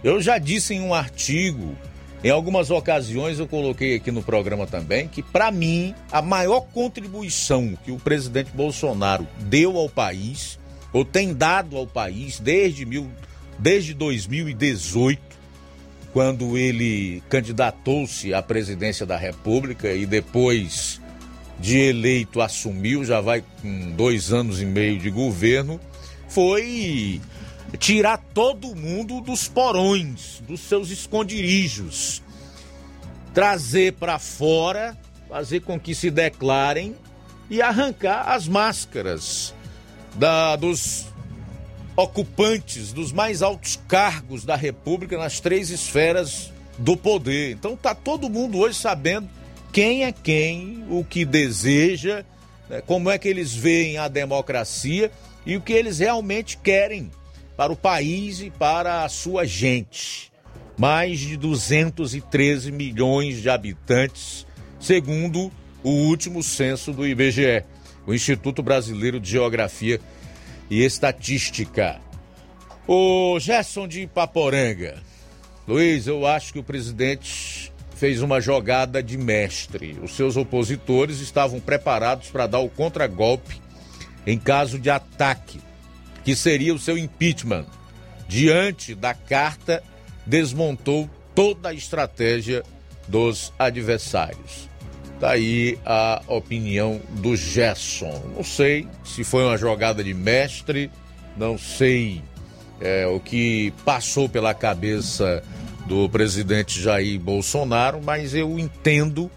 [0.04, 1.76] Eu já disse em um artigo
[2.24, 7.78] em algumas ocasiões eu coloquei aqui no programa também que, para mim, a maior contribuição
[7.84, 10.58] que o presidente Bolsonaro deu ao país,
[10.94, 13.10] ou tem dado ao país desde, mil,
[13.60, 15.22] desde 2018,
[16.14, 21.02] quando ele candidatou-se à presidência da República e depois
[21.60, 25.80] de eleito assumiu, já vai com dois anos e meio de governo,
[26.30, 27.20] foi
[27.78, 32.22] tirar todo mundo dos porões, dos seus esconderijos,
[33.34, 34.98] trazer para fora,
[35.28, 36.96] fazer com que se declarem
[37.50, 39.54] e arrancar as máscaras
[40.16, 41.08] da, dos
[41.96, 47.52] ocupantes dos mais altos cargos da República nas três esferas do poder.
[47.52, 49.30] Então tá todo mundo hoje sabendo
[49.72, 52.24] quem é quem, o que deseja,
[52.70, 55.12] né, como é que eles veem a democracia
[55.46, 57.12] e o que eles realmente querem
[57.56, 60.32] para o país e para a sua gente.
[60.78, 64.46] Mais de 213 milhões de habitantes,
[64.80, 65.52] segundo
[65.84, 67.64] o último censo do IBGE,
[68.08, 70.00] o Instituto Brasileiro de Geografia
[70.70, 72.02] e Estatística.
[72.88, 75.02] O Gerson de Paporanga.
[75.68, 79.98] Luiz, eu acho que o presidente fez uma jogada de mestre.
[80.04, 83.62] Os seus opositores estavam preparados para dar o contragolpe
[84.26, 85.60] em caso de ataque
[86.24, 87.66] que seria o seu impeachment.
[88.28, 89.84] Diante da carta,
[90.26, 92.64] desmontou toda a estratégia
[93.08, 94.70] dos adversários.
[95.20, 98.22] Tá aí a opinião do Gerson.
[98.36, 100.90] Não sei se foi uma jogada de mestre,
[101.38, 102.22] não sei
[102.82, 105.44] é, o que passou pela cabeça
[105.86, 109.30] do presidente Jair Bolsonaro, mas eu entendo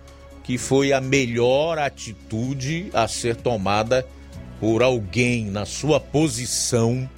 [0.42, 4.06] que foi a melhor atitude a ser tomada
[4.60, 7.08] por alguém na sua posição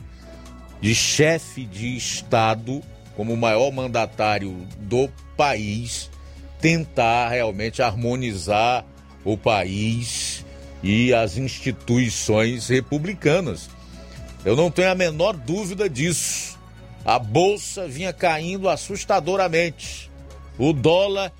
[0.81, 2.83] de chefe de Estado,
[3.17, 6.11] como o maior mandatário do país,
[6.61, 8.85] tentar realmente harmonizar
[9.25, 10.45] o país
[10.83, 13.69] e as instituições republicanas.
[14.45, 16.59] Eu não tenho a menor dúvida disso.
[17.05, 20.11] A bolsa vinha caindo assustadoramente.
[20.59, 21.33] O dólar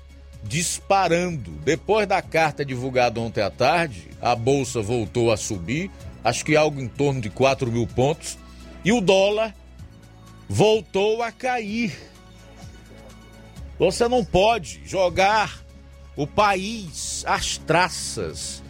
[0.43, 1.51] disparando.
[1.63, 5.91] Depois da carta divulgada ontem à tarde, a bolsa voltou a subir,
[6.23, 8.37] acho que algo em torno de 4 mil pontos,
[8.83, 9.53] e o dólar
[10.47, 11.95] voltou a cair.
[13.77, 15.63] Você não pode jogar
[16.15, 18.61] o país às traças,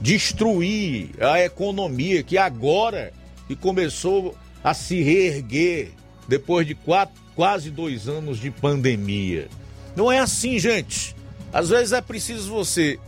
[0.00, 3.12] destruir a economia que agora
[3.48, 5.92] que começou a se reerguer
[6.28, 9.48] depois de quatro, quase dois anos de pandemia.
[9.94, 11.14] Não é assim, gente.
[11.52, 12.98] Às vezes é preciso você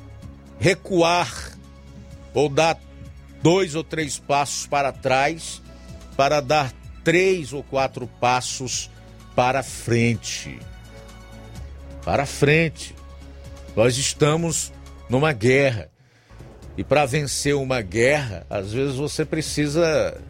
[0.58, 1.52] recuar
[2.32, 2.78] ou dar
[3.42, 5.62] dois ou três passos para trás
[6.16, 8.90] para dar três ou quatro passos
[9.34, 10.58] para frente.
[12.04, 12.94] Para frente.
[13.74, 14.72] Nós estamos
[15.08, 15.90] numa guerra.
[16.76, 20.20] E para vencer uma guerra, às vezes você precisa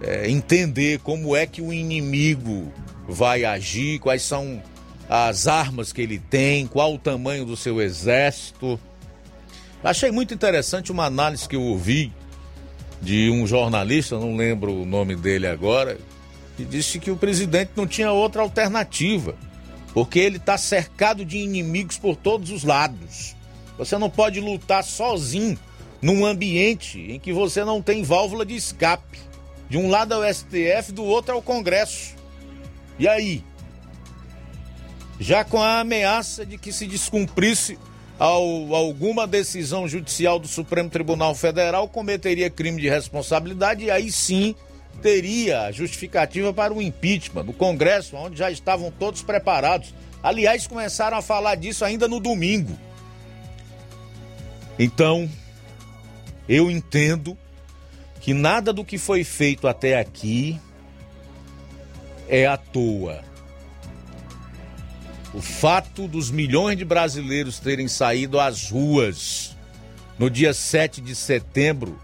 [0.00, 2.72] é, entender como é que o inimigo
[3.08, 4.62] vai agir, quais são
[5.12, 8.78] as armas que ele tem, qual o tamanho do seu exército.
[9.82, 12.12] Achei muito interessante uma análise que eu ouvi
[13.02, 15.98] de um jornalista, não lembro o nome dele agora,
[16.56, 19.34] que disse que o presidente não tinha outra alternativa,
[19.92, 23.34] porque ele está cercado de inimigos por todos os lados.
[23.78, 25.58] Você não pode lutar sozinho
[26.00, 29.18] num ambiente em que você não tem válvula de escape.
[29.68, 32.14] De um lado é o STF, do outro é o Congresso.
[32.96, 33.42] E aí?
[35.20, 37.78] Já com a ameaça de que se descumprisse
[38.18, 44.54] ao, alguma decisão judicial do Supremo Tribunal Federal, cometeria crime de responsabilidade e aí sim
[45.02, 49.94] teria justificativa para o impeachment no Congresso, onde já estavam todos preparados.
[50.22, 52.78] Aliás, começaram a falar disso ainda no domingo.
[54.78, 55.28] Então,
[56.48, 57.36] eu entendo
[58.20, 60.58] que nada do que foi feito até aqui
[62.26, 63.29] é à toa.
[65.32, 69.56] O fato dos milhões de brasileiros terem saído às ruas
[70.18, 71.98] no dia 7 de setembro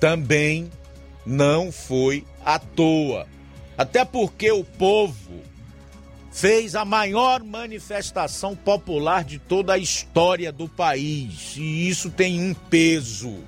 [0.00, 0.70] também
[1.24, 3.26] não foi à toa.
[3.78, 5.40] Até porque o povo
[6.32, 11.54] fez a maior manifestação popular de toda a história do país.
[11.56, 13.38] E isso tem um peso.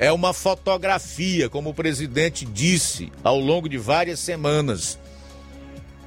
[0.00, 4.98] É uma fotografia, como o presidente disse ao longo de várias semanas,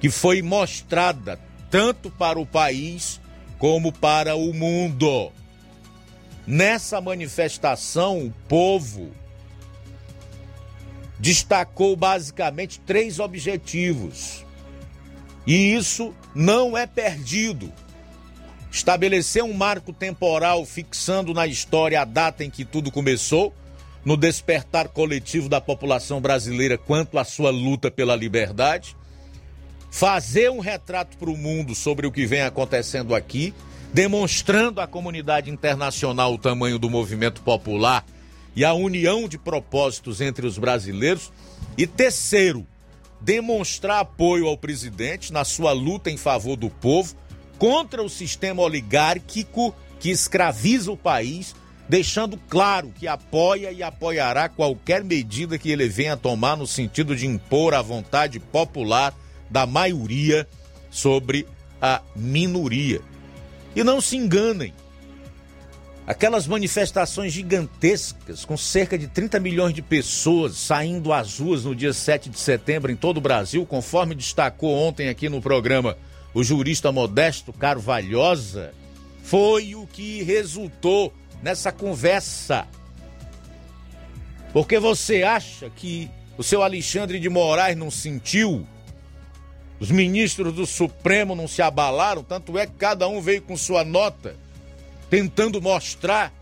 [0.02, 1.40] que foi mostrada
[1.70, 3.20] tanto para o país
[3.58, 5.32] como para o mundo.
[6.46, 9.12] Nessa manifestação, o povo
[11.20, 14.46] destacou basicamente três objetivos.
[15.46, 17.72] E isso não é perdido.
[18.72, 23.54] Estabelecer um marco temporal fixando na história a data em que tudo começou,
[24.06, 28.96] no despertar coletivo da população brasileira quanto à sua luta pela liberdade,
[29.98, 33.52] fazer um retrato para o mundo sobre o que vem acontecendo aqui,
[33.92, 38.06] demonstrando à comunidade internacional o tamanho do movimento popular
[38.56, 41.34] e a união de propósitos entre os brasileiros.
[41.76, 42.64] E terceiro,
[43.20, 47.16] demonstrar apoio ao presidente na sua luta em favor do povo
[47.58, 51.56] contra o sistema oligárquico que escraviza o país,
[51.90, 57.26] deixando claro que apoia e apoiará qualquer medida que ele venha tomar no sentido de
[57.26, 59.12] impor a vontade popular
[59.50, 60.48] da maioria
[60.90, 61.48] sobre
[61.82, 63.02] a minoria.
[63.76, 64.74] E não se enganem,
[66.08, 71.92] Aquelas manifestações gigantescas, com cerca de 30 milhões de pessoas saindo às ruas no dia
[71.92, 75.98] 7 de setembro em todo o Brasil, conforme destacou ontem aqui no programa
[76.34, 78.74] o jurista Modesto Carvalhosa,
[79.22, 81.14] foi o que resultou
[81.44, 82.66] nessa conversa.
[84.54, 88.66] Porque você acha que o seu Alexandre de Moraes não sentiu?
[89.80, 92.24] Os ministros do Supremo não se abalaram?
[92.24, 94.36] Tanto é que cada um veio com sua nota
[95.10, 96.34] tentando mostrar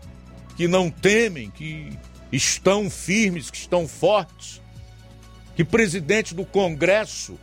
[0.56, 1.96] que não temem, que
[2.32, 4.60] estão firmes, que estão fortes,
[5.54, 7.38] que presidente do Congresso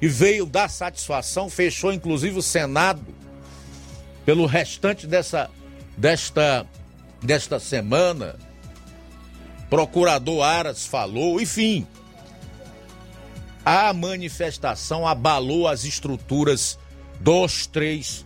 [0.00, 3.14] e veio dar satisfação, fechou inclusive o Senado
[4.24, 5.48] pelo restante dessa
[5.96, 6.66] desta
[7.22, 8.36] desta semana.
[9.70, 11.86] Procurador Aras falou, enfim.
[13.68, 16.78] A manifestação abalou as estruturas
[17.18, 18.24] dos três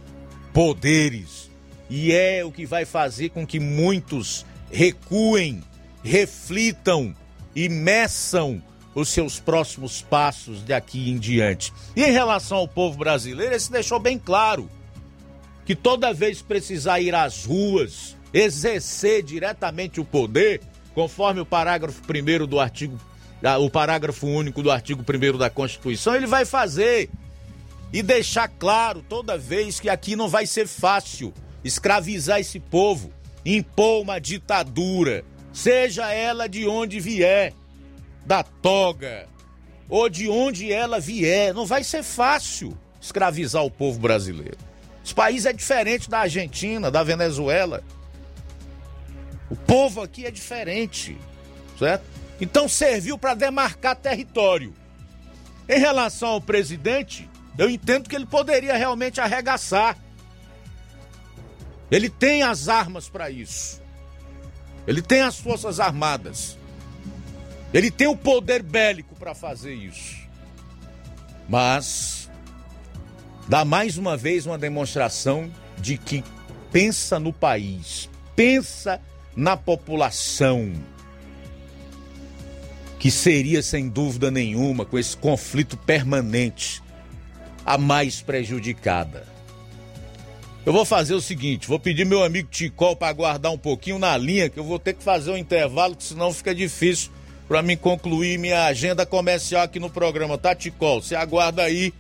[0.53, 1.51] poderes
[1.89, 5.62] e é o que vai fazer com que muitos recuem,
[6.05, 7.17] reflitam
[7.57, 8.62] e meçam
[8.95, 11.73] os seus próximos passos daqui em diante.
[11.97, 14.71] E em relação ao povo brasileiro, ele se deixou bem claro
[15.65, 20.61] que toda vez precisar ir às ruas, exercer diretamente o poder,
[20.95, 23.01] conforme o parágrafo 1 do artigo
[23.59, 27.09] o parágrafo único do artigo 1 da Constituição, ele vai fazer
[27.93, 31.33] e deixar claro toda vez que aqui não vai ser fácil
[31.65, 33.12] escravizar esse povo,
[33.45, 37.53] impor uma ditadura, seja ela de onde vier,
[38.25, 39.27] da toga,
[39.89, 41.53] ou de onde ela vier.
[41.53, 44.59] Não vai ser fácil escravizar o povo brasileiro.
[45.05, 47.83] Esse país é diferente da Argentina, da Venezuela.
[49.51, 51.19] O povo aqui é diferente,
[51.79, 52.19] certo?
[52.41, 54.75] Então serviu para demarcar território.
[55.69, 59.97] Em relação ao presidente, eu entendo que ele poderia realmente arregaçar
[61.91, 63.83] ele tem as armas para isso.
[64.87, 66.57] Ele tem as forças armadas.
[67.75, 70.17] Ele tem o poder bélico para fazer isso.
[71.49, 72.31] Mas
[73.49, 76.23] dá mais uma vez uma demonstração de que
[76.71, 79.01] pensa no país, pensa
[79.35, 80.73] na população,
[83.01, 86.82] que seria sem dúvida nenhuma, com esse conflito permanente,
[87.64, 89.27] a mais prejudicada.
[90.66, 94.14] Eu vou fazer o seguinte, vou pedir meu amigo Ticol para aguardar um pouquinho na
[94.18, 97.10] linha, que eu vou ter que fazer um intervalo, que senão fica difícil
[97.48, 101.01] para mim concluir minha agenda comercial aqui no programa, tá, Ticol?
[101.01, 101.94] Você aguarda aí.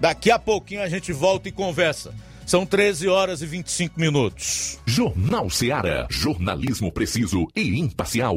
[0.00, 2.12] Daqui a pouquinho a gente volta e conversa.
[2.44, 4.80] São 13 horas e 25 minutos.
[4.84, 6.08] Jornal Seara.
[6.10, 8.36] Jornalismo preciso e imparcial.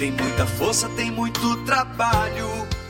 [0.00, 2.48] tem muita força, tem muito trabalho.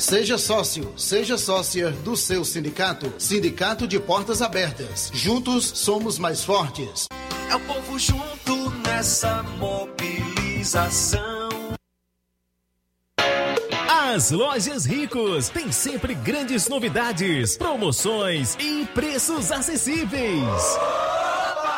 [0.00, 3.12] Seja sócio, seja sócia do seu sindicato.
[3.18, 5.10] Sindicato de Portas Abertas.
[5.12, 7.06] Juntos somos mais fortes.
[7.50, 11.20] É o povo junto nessa mobilização.
[13.86, 20.78] As lojas Ricos têm sempre grandes novidades, promoções e preços acessíveis.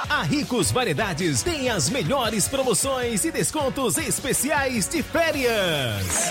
[0.09, 6.31] A Ricos Variedades tem as melhores promoções e descontos especiais de férias.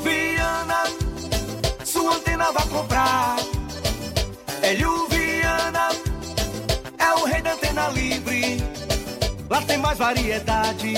[9.51, 10.93] Lá tem mais variedade.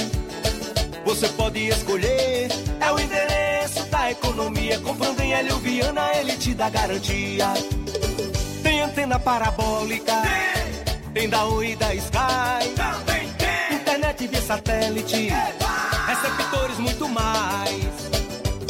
[1.04, 2.50] Você pode escolher.
[2.80, 4.80] É o endereço da economia.
[4.80, 7.48] Comprando em Hélio Viana, ele te dá garantia.
[8.62, 10.14] Tem antena parabólica.
[10.22, 12.70] Tem, tem da Oi e da Sky.
[12.76, 13.76] Também tem.
[13.76, 15.30] Internet via satélite.
[16.06, 17.88] Receptores muito mais.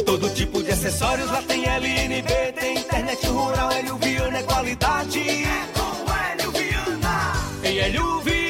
[0.06, 2.52] Todo tipo de acessórios lá tem LNB.
[2.58, 3.70] Tem internet rural.
[3.70, 5.20] Hélio Viana é qualidade.
[5.20, 7.32] É com Hélio Viana.
[7.62, 8.43] Em Hélio Viana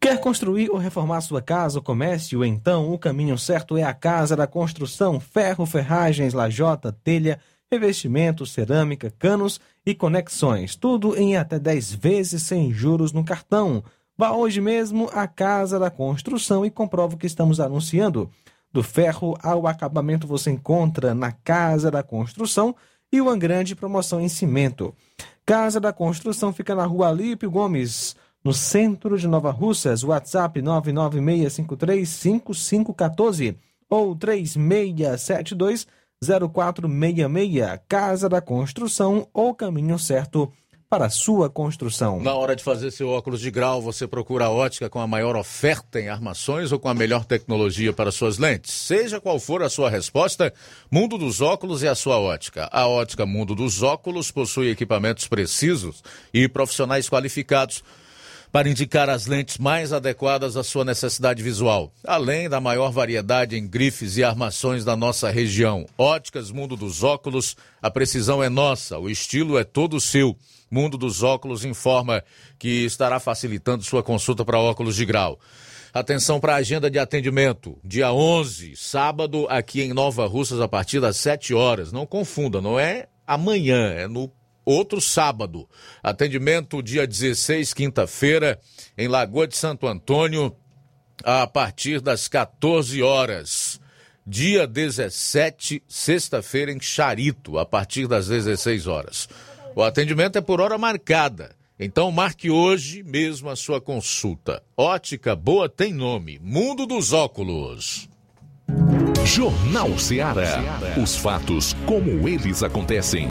[0.00, 2.42] Quer construir ou reformar sua casa ou comércio?
[2.44, 5.20] Então o caminho certo é a Casa da Construção.
[5.20, 7.38] Ferro, ferragens, lajota, telha,
[7.70, 10.74] revestimento, cerâmica, canos e conexões.
[10.74, 13.84] Tudo em até 10 vezes sem juros no cartão.
[14.18, 18.28] Vá hoje mesmo à Casa da Construção e comprove o que estamos anunciando.
[18.72, 22.74] Do ferro ao acabamento você encontra na Casa da Construção
[23.12, 24.94] e uma grande promoção em cimento.
[25.46, 30.04] Casa da Construção fica na rua Alípio Gomes, no centro de Nova Russas.
[30.04, 33.56] WhatsApp 996535514
[33.88, 35.86] ou 3672
[36.22, 37.80] 0466.
[37.88, 40.52] Casa da Construção, o caminho certo
[40.90, 42.20] para a sua construção.
[42.20, 45.36] Na hora de fazer seu óculos de grau, você procura a ótica com a maior
[45.36, 48.72] oferta em armações ou com a melhor tecnologia para suas lentes?
[48.72, 50.52] Seja qual for a sua resposta,
[50.90, 52.68] Mundo dos Óculos é a sua ótica.
[52.72, 56.02] A ótica Mundo dos Óculos possui equipamentos precisos
[56.34, 57.84] e profissionais qualificados
[58.52, 63.66] para indicar as lentes mais adequadas à sua necessidade visual, além da maior variedade em
[63.66, 65.86] grifes e armações da nossa região.
[65.96, 70.36] Óticas Mundo dos Óculos, a precisão é nossa, o estilo é todo seu.
[70.70, 72.22] Mundo dos Óculos informa
[72.58, 75.38] que estará facilitando sua consulta para óculos de grau.
[75.92, 77.76] Atenção para a agenda de atendimento.
[77.82, 81.90] Dia 11, sábado, aqui em Nova Russas, a partir das 7 horas.
[81.90, 84.30] Não confunda, não é amanhã, é no
[84.70, 85.68] outro sábado.
[86.02, 88.58] Atendimento dia 16, quinta-feira,
[88.96, 90.54] em Lagoa de Santo Antônio,
[91.22, 93.80] a partir das 14 horas.
[94.26, 99.28] Dia 17, sexta-feira, em Charito, a partir das 16 horas.
[99.74, 101.54] O atendimento é por hora marcada.
[101.78, 104.62] Então marque hoje mesmo a sua consulta.
[104.76, 108.08] Ótica Boa tem nome: Mundo dos Óculos.
[109.24, 110.58] Jornal Ceará.
[111.02, 113.28] Os fatos como eles acontecem.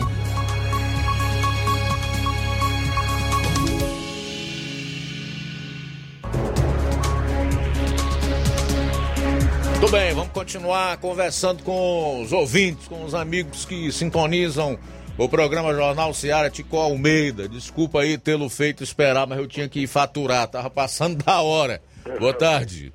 [9.92, 14.78] Bem, vamos continuar conversando com os ouvintes, com os amigos que sintonizam
[15.18, 17.50] o programa Jornal Seara Tico Almeida.
[17.50, 21.82] Desculpa aí tê-lo feito esperar, mas eu tinha que faturar, tava passando da hora.
[22.20, 22.94] Boa tarde.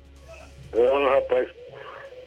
[0.73, 1.49] Não, rapaz.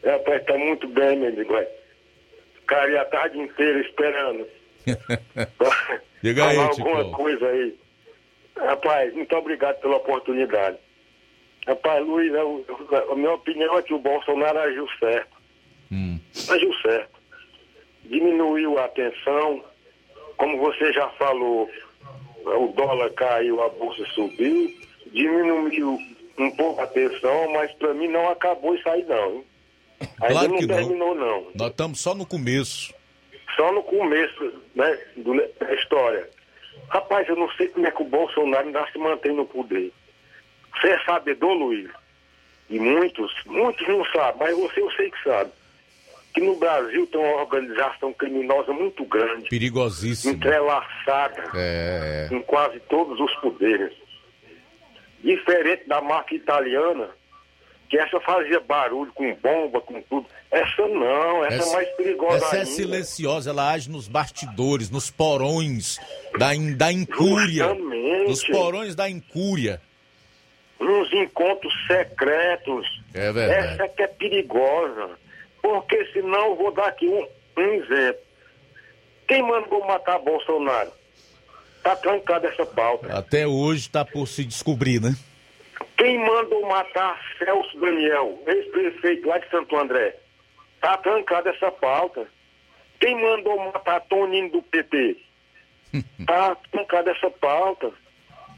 [0.05, 1.55] Rapaz, tá muito bem, meu amigo.
[1.55, 4.47] e a tarde inteira esperando.
[6.23, 6.89] Diga aí, Tico.
[6.89, 7.75] alguma coisa aí.
[8.55, 10.77] Rapaz, muito obrigado pela oportunidade.
[11.69, 12.65] Rapaz, Luiz, eu-
[13.11, 15.37] a minha opinião é que o Bolsonaro agiu certo.
[16.51, 17.19] Agiu certo.
[18.05, 19.63] Diminuiu a tensão.
[20.39, 21.69] Como você já falou,
[22.45, 24.73] o dólar caiu, a bolsa subiu.
[25.13, 25.99] Diminuiu
[26.39, 29.31] um pouco a tensão, mas para mim não acabou isso aí não.
[29.35, 29.45] hein?
[30.23, 30.77] Ainda Claro não que não.
[30.77, 31.47] terminou não.
[31.55, 32.95] Nós estamos só no começo.
[33.57, 34.99] Só no começo né,
[35.59, 36.31] da história.
[36.89, 39.93] Rapaz, eu não sei como é que o Bolsonaro ainda se mantém no poder.
[40.75, 41.91] Você é sabedor, Luiz?
[42.71, 45.51] E muitos, muitos não sabem, mas você eu sei que sabe.
[46.35, 50.35] Que no Brasil tem uma organização criminosa muito grande, Perigosíssimo.
[50.35, 52.29] entrelaçada É.
[52.31, 53.93] em quase todos os poderes.
[55.23, 57.09] Diferente da máfia italiana,
[57.89, 60.27] que essa fazia barulho com bomba, com tudo.
[60.51, 62.71] Essa não, essa, é mais perigosa essa é ainda.
[62.71, 65.99] silenciosa, ela age nos bastidores, nos porões
[66.39, 67.65] da, in- da incúria.
[67.69, 68.29] Justamente.
[68.29, 69.81] Nos porões da incúria.
[70.81, 73.03] Nos encontros secretos.
[73.13, 73.73] É verdade.
[73.75, 75.11] Essa que é perigosa.
[75.61, 77.27] Porque senão vou dar aqui um,
[77.57, 78.23] um exemplo.
[79.27, 80.91] Quem mandou matar Bolsonaro?
[81.83, 83.17] Tá trancada essa pauta.
[83.17, 85.15] Até hoje está por se descobrir, né?
[85.97, 90.17] Quem mandou matar Celso Daniel, ex-prefeito lá de Santo André?
[90.81, 92.27] Tá trancada essa pauta.
[93.01, 95.17] Quem mandou matar Toninho do PT?
[96.27, 97.91] Tá trancada essa pauta.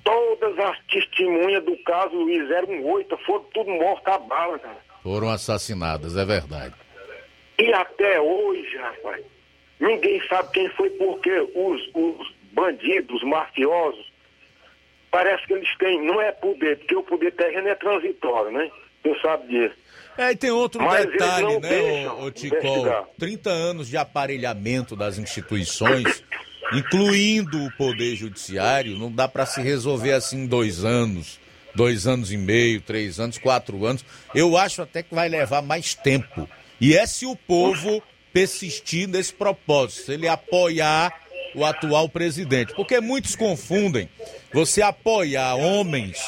[0.04, 4.78] Todas as testemunhas do caso Luiz 08 foram tudo mortas a bala, cara.
[5.02, 6.74] Foram assassinadas, é verdade.
[7.58, 9.24] E até hoje, rapaz,
[9.78, 14.10] ninguém sabe quem foi, porque os, os bandidos, os mafiosos,
[15.10, 18.70] parece que eles têm, não é poder, porque o poder terreno é transitório, né?
[19.02, 19.76] Você sabe disso.
[20.18, 22.58] É, e tem outro Mas detalhe, não né, ô, ô Ticol?
[22.58, 23.04] investigar.
[23.18, 26.22] 30 anos de aparelhamento das instituições,
[26.72, 31.40] incluindo o Poder Judiciário, não dá para se resolver assim em dois anos,
[31.74, 34.04] dois anos e meio, três anos, quatro anos.
[34.34, 36.48] Eu acho até que vai levar mais tempo.
[36.80, 38.02] E é se o povo
[38.32, 41.12] persistir nesse propósito, se ele apoiar
[41.54, 42.74] o atual presidente.
[42.74, 44.08] Porque muitos confundem
[44.52, 46.18] você apoiar homens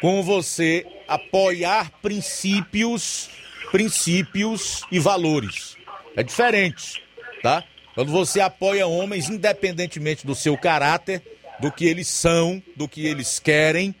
[0.00, 3.30] com você apoiar princípios,
[3.70, 5.76] princípios e valores.
[6.16, 7.02] É diferente,
[7.42, 7.64] tá?
[7.94, 11.22] Quando você apoia homens, independentemente do seu caráter,
[11.60, 13.94] do que eles são, do que eles querem,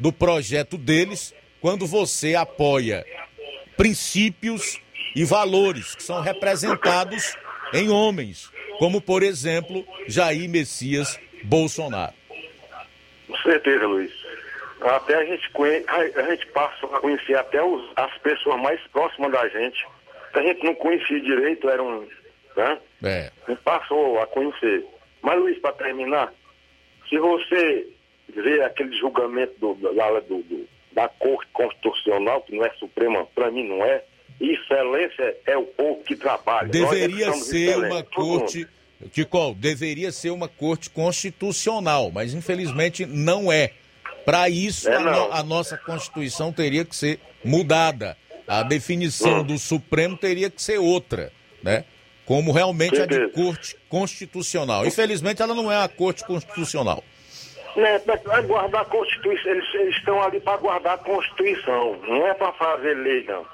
[0.00, 3.04] do projeto deles, quando você apoia
[3.76, 4.80] princípios
[5.14, 7.36] e valores que são representados
[7.72, 12.14] em homens, como por exemplo Jair Messias Bolsonaro.
[13.28, 14.12] Com certeza, Luiz.
[14.80, 19.32] Até a gente, conhe- a, gente passa a conhecer até os- as pessoas mais próximas
[19.32, 19.86] da gente.
[20.34, 22.06] A gente não conhecia direito, eram.
[22.56, 22.78] Né?
[23.04, 23.30] É.
[23.64, 24.84] Passou a conhecer.
[25.22, 26.32] Mas, Luiz, para terminar,
[27.08, 27.86] se você
[28.34, 33.50] ver aquele julgamento do, lá do, do, da Corte Constitucional, que não é Suprema, para
[33.50, 34.02] mim não é.
[34.40, 36.68] Excelência é o povo que trabalha.
[36.68, 38.66] Deveria ser uma corte.
[39.12, 43.72] Tico, deveria ser uma corte constitucional, mas infelizmente não é.
[44.24, 48.16] Para isso, É, a, no- a nossa Constituição teria que ser mudada.
[48.46, 49.44] A definição Hum.
[49.44, 51.30] do Supremo teria que ser outra,
[51.62, 51.84] né?
[52.26, 54.86] Como realmente a de corte constitucional.
[54.86, 57.04] Infelizmente, ela não é a corte constitucional.
[57.76, 62.32] Né, para guardar a Constituição, eles, eles estão ali para guardar a Constituição, não é
[62.32, 63.44] para fazer lei, não.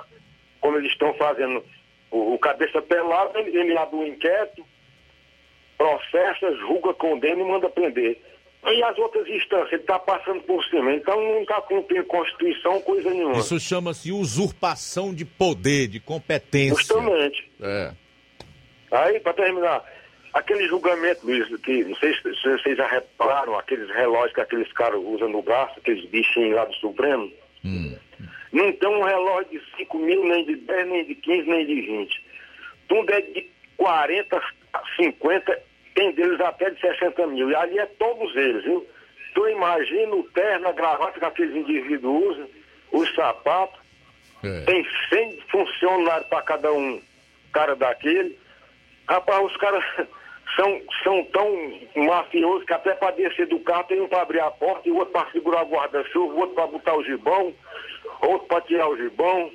[0.61, 1.65] Como eles estão fazendo.
[2.11, 4.63] O, o cabeça pelado, ele, ele abre um inquérito,
[5.79, 8.21] processa, julga, condena e manda prender.
[8.63, 13.09] E as outras instâncias, ele está passando por cima, então não está cumprindo Constituição, coisa
[13.11, 13.39] nenhuma.
[13.39, 16.77] Isso chama-se usurpação de poder, de competência.
[16.77, 17.51] Justamente.
[17.59, 17.93] É.
[18.91, 19.85] Aí, para terminar,
[20.33, 25.01] aquele julgamento, Luiz, que não sei se vocês já repararam, aqueles relógios que aqueles caras
[25.03, 27.33] usam no braço, aqueles bichinhos lá do Supremo.
[28.53, 31.81] Não tem um relógio de 5 mil, nem de 10, nem de 15, nem de
[31.83, 32.25] 20.
[32.89, 34.43] Tudo é de 40,
[34.97, 35.63] 50,
[35.95, 37.51] tem deles até de 60 mil.
[37.51, 38.85] E ali é todos eles, viu?
[39.35, 42.49] Tu imagina o terno, a gravata que aqueles indivíduos usam,
[42.91, 43.79] os sapatos.
[44.67, 47.01] Tem 100 funcionários para cada um,
[47.53, 48.37] cara daquele.
[49.11, 49.83] Rapaz, os caras
[50.55, 54.51] são, são tão mafiosos que até para descer do carro tem um para abrir a
[54.53, 57.53] porta e o outro para segurar o guarda-chuva, o outro para botar o gibão,
[58.23, 59.51] outro para tirar o gibão,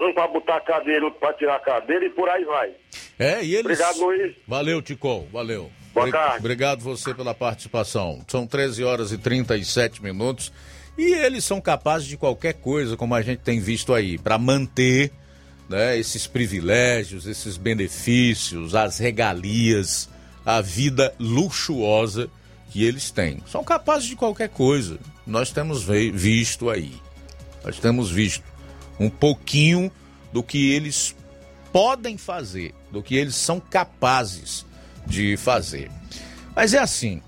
[0.00, 2.72] um para botar a cadeira, outro para tirar a cadeira e por aí vai.
[3.18, 3.78] É, e eles.
[3.78, 4.34] Obrigado, Luiz.
[4.48, 5.70] Valeu, Ticol, valeu.
[5.92, 6.38] Boa tarde.
[6.38, 8.22] Obrigado você pela participação.
[8.28, 10.52] São 13 horas e 37 minutos
[10.96, 15.10] e eles são capazes de qualquer coisa, como a gente tem visto aí, para manter
[15.68, 20.08] né, esses privilégios, esses benefícios, as regalias,
[20.44, 22.28] a vida luxuosa
[22.70, 23.42] que eles têm.
[23.50, 24.98] São capazes de qualquer coisa.
[25.26, 26.94] Nós temos visto aí.
[27.64, 28.44] Nós temos visto
[28.98, 29.90] um pouquinho
[30.32, 31.14] do que eles
[31.72, 34.64] podem fazer, do que eles são capazes
[35.06, 35.90] de fazer.
[36.54, 37.20] Mas é assim.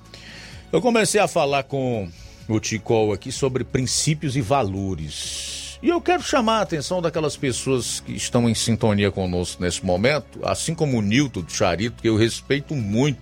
[0.72, 2.08] Eu comecei a falar com
[2.48, 5.57] o Ticol aqui sobre princípios e valores.
[5.80, 10.40] E eu quero chamar a atenção daquelas pessoas que estão em sintonia conosco nesse momento,
[10.42, 13.20] assim como o Nilton do Charito, que eu respeito muito.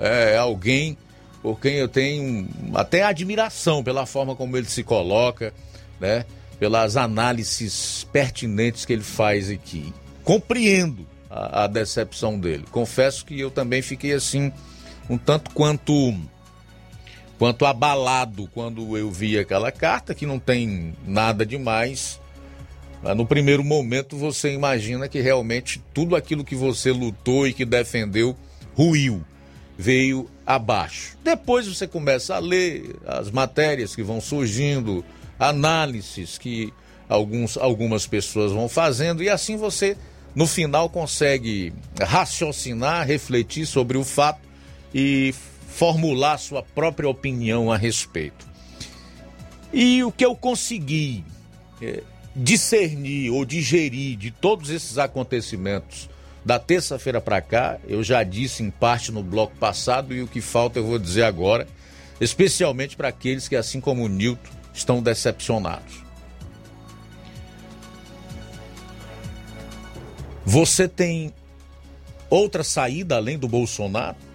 [0.00, 0.98] É alguém
[1.40, 5.54] por quem eu tenho até admiração pela forma como ele se coloca,
[6.00, 6.24] né?
[6.58, 9.92] Pelas análises pertinentes que ele faz aqui.
[10.24, 12.64] Compreendo a, a decepção dele.
[12.70, 14.50] Confesso que eu também fiquei assim,
[15.08, 16.16] um tanto quanto
[17.38, 22.20] quanto abalado quando eu vi aquela carta, que não tem nada demais.
[23.16, 28.34] No primeiro momento você imagina que realmente tudo aquilo que você lutou e que defendeu
[28.74, 29.22] ruiu,
[29.76, 31.16] veio abaixo.
[31.22, 35.04] Depois você começa a ler as matérias que vão surgindo,
[35.38, 36.72] análises que
[37.08, 39.96] alguns, algumas pessoas vão fazendo, e assim você,
[40.34, 44.40] no final, consegue raciocinar, refletir sobre o fato
[44.94, 45.34] e
[45.74, 48.46] formular sua própria opinião a respeito.
[49.72, 51.24] E o que eu consegui
[51.82, 52.00] eh,
[52.34, 56.08] discernir ou digerir de todos esses acontecimentos
[56.44, 60.40] da terça-feira para cá, eu já disse em parte no bloco passado e o que
[60.40, 61.66] falta eu vou dizer agora,
[62.20, 66.04] especialmente para aqueles que, assim como o Nilton, estão decepcionados.
[70.44, 71.34] Você tem
[72.30, 74.33] outra saída além do Bolsonaro?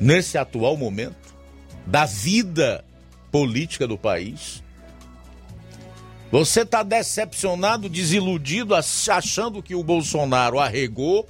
[0.00, 1.34] Nesse atual momento
[1.86, 2.84] da vida
[3.30, 4.62] política do país?
[6.32, 11.28] Você está decepcionado, desiludido, achando que o Bolsonaro arregou,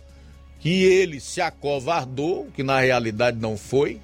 [0.61, 4.01] que ele se acovardou, que na realidade não foi,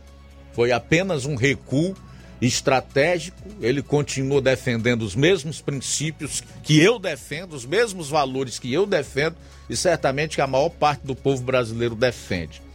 [0.52, 1.94] foi apenas um recuo
[2.40, 3.38] estratégico.
[3.60, 9.36] Ele continuou defendendo os mesmos princípios que eu defendo, os mesmos valores que eu defendo
[9.68, 12.65] e certamente que a maior parte do povo brasileiro defende.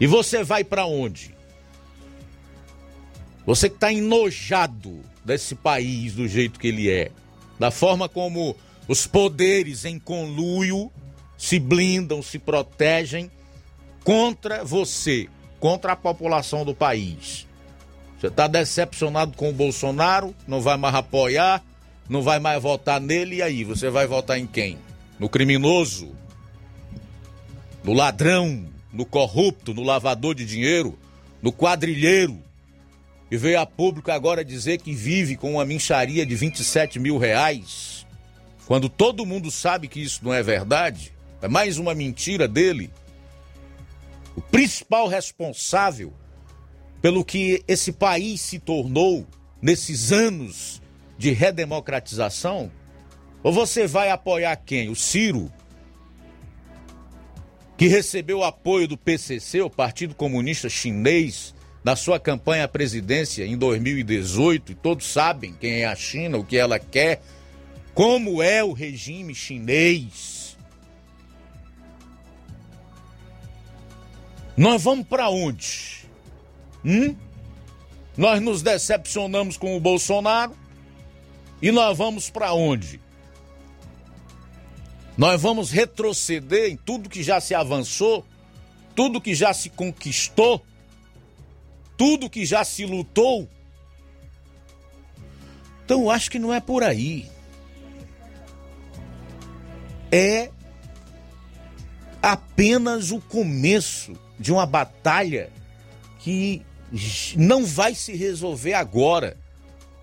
[0.00, 1.34] E você vai para onde?
[3.44, 7.10] Você que está enojado desse país do jeito que ele é,
[7.58, 8.56] da forma como
[8.88, 10.90] os poderes em conluio
[11.36, 13.30] se blindam, se protegem
[14.02, 15.28] contra você,
[15.58, 17.46] contra a população do país.
[18.18, 21.62] Você está decepcionado com o Bolsonaro, não vai mais apoiar,
[22.08, 23.64] não vai mais votar nele, e aí?
[23.64, 24.78] Você vai votar em quem?
[25.18, 26.14] No criminoso?
[27.84, 28.66] No ladrão?
[28.92, 29.72] No corrupto?
[29.74, 30.98] No lavador de dinheiro?
[31.42, 32.38] No quadrilheiro?
[33.30, 38.04] E veio a público agora dizer que vive com uma mincharia de 27 mil reais,
[38.66, 42.90] quando todo mundo sabe que isso não é verdade, é mais uma mentira dele.
[44.34, 46.12] O principal responsável
[47.00, 49.26] pelo que esse país se tornou
[49.60, 50.80] nesses anos
[51.16, 52.70] de redemocratização?
[53.42, 54.88] Ou você vai apoiar quem?
[54.88, 55.50] O Ciro,
[57.80, 63.56] que recebeu apoio do PCC, o Partido Comunista Chinês, na sua campanha à presidência em
[63.56, 67.22] 2018, e todos sabem quem é a China, o que ela quer,
[67.94, 70.58] como é o regime chinês.
[74.54, 76.04] Nós vamos para onde?
[76.84, 77.16] Hum?
[78.14, 80.54] Nós nos decepcionamos com o Bolsonaro
[81.62, 83.00] e nós vamos para onde?
[85.16, 88.24] Nós vamos retroceder em tudo que já se avançou,
[88.94, 90.64] tudo que já se conquistou,
[91.96, 93.48] tudo que já se lutou.
[95.84, 97.28] Então acho que não é por aí.
[100.12, 100.50] É
[102.22, 105.50] apenas o começo de uma batalha
[106.18, 106.62] que
[107.36, 109.36] não vai se resolver agora.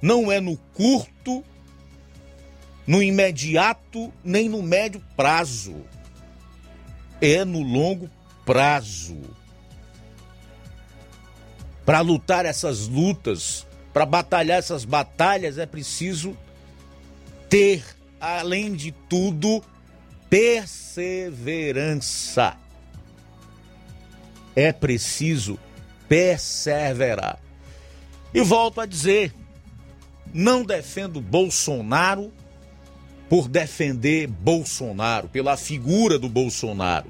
[0.02, 1.44] Não é no curto
[2.88, 5.86] no imediato nem no médio prazo.
[7.20, 8.10] É no longo
[8.46, 9.20] prazo.
[11.86, 16.38] Para lutar essas lutas, para batalhar essas batalhas, é preciso
[17.50, 17.84] ter,
[18.20, 19.64] além de tudo,
[20.30, 22.56] perseverança.
[24.56, 25.60] É preciso
[26.08, 27.40] perseverar.
[28.34, 29.34] E volto a dizer:
[30.34, 32.34] não defendo Bolsonaro
[33.30, 37.10] por defender Bolsonaro, pela figura do Bolsonaro.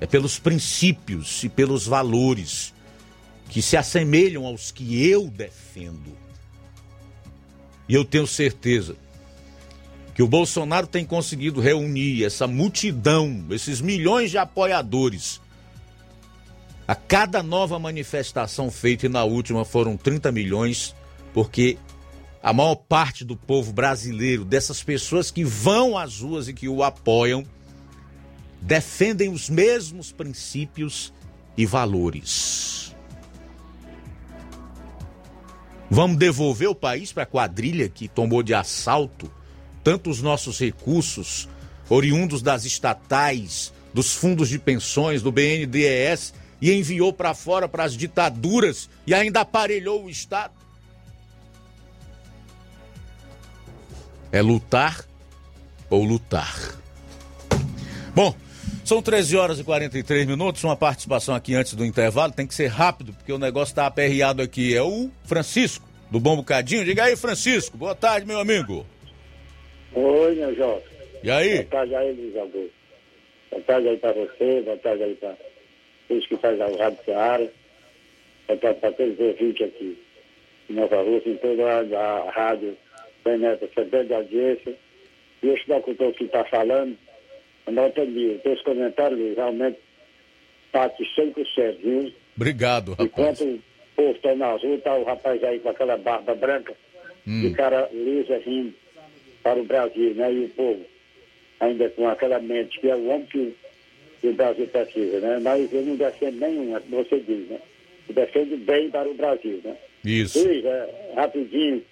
[0.00, 2.74] É pelos princípios e pelos valores
[3.48, 6.16] que se assemelham aos que eu defendo.
[7.88, 8.96] E eu tenho certeza
[10.14, 15.40] que o Bolsonaro tem conseguido reunir essa multidão, esses milhões de apoiadores.
[16.86, 20.94] A cada nova manifestação feita, e na última foram 30 milhões,
[21.32, 21.78] porque
[22.42, 26.82] a maior parte do povo brasileiro, dessas pessoas que vão às ruas e que o
[26.82, 27.44] apoiam,
[28.60, 31.12] defendem os mesmos princípios
[31.56, 32.94] e valores.
[35.90, 39.30] Vamos devolver o país para a quadrilha que tomou de assalto
[39.82, 41.48] tanto os nossos recursos,
[41.88, 47.96] oriundos das estatais, dos fundos de pensões, do BNDES, e enviou para fora para as
[47.96, 50.59] ditaduras e ainda aparelhou o Estado?
[54.32, 55.04] É lutar
[55.88, 56.54] ou lutar.
[58.14, 58.34] Bom,
[58.84, 60.62] são 13 horas e 43 minutos.
[60.64, 62.32] Uma participação aqui antes do intervalo.
[62.32, 64.74] Tem que ser rápido, porque o negócio está aperreado aqui.
[64.74, 66.84] É o Francisco, do Bom Bocadinho.
[66.84, 67.76] Diga aí, Francisco.
[67.76, 68.86] Boa tarde, meu amigo.
[69.94, 70.90] Oi, meu Jota.
[71.22, 71.56] E aí?
[71.56, 72.72] Boa tarde aí, Luiz Augusto.
[73.50, 74.62] Boa tarde aí para você.
[74.62, 75.36] Boa tarde aí para
[76.08, 77.52] os que fazem a Rádio Seara.
[78.46, 79.98] Boa tarde para todos os ouvintes aqui
[80.68, 82.76] em Nova Rússia, em toda a, a rádio
[83.24, 84.74] bem nessa grande audiência.
[85.42, 86.96] E esse locutor que está falando,
[87.70, 88.38] não entendi.
[88.42, 89.78] Teus comentários realmente
[90.72, 92.12] bate 100%, viu?
[92.36, 93.08] Obrigado, rapaz.
[93.10, 93.60] Enquanto o
[93.96, 96.74] povo está na rua, está o rapaz aí com aquela barba branca,
[97.26, 97.42] Hum.
[97.42, 98.72] de cara lisa rindo
[99.42, 100.32] para o Brasil, né?
[100.32, 100.80] E o povo
[101.60, 103.54] ainda com aquela mente, que é o homem que,
[104.20, 105.38] que o Brasil precisa, né?
[105.42, 107.60] Mas eu não defendo nenhum, é como você diz, né?
[108.08, 109.76] Eu defendo bem para o Brasil, né?
[110.04, 110.42] Isso.
[110.42, 111.82] Luiz, é, rapidinho,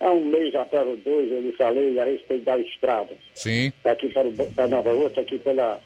[0.00, 3.14] há um mês atrás ou dois eu lhe falei a respeito da estrada.
[3.34, 3.72] Sim.
[3.82, 5.80] Daqui para, o, para Nova Rússia, aqui pela,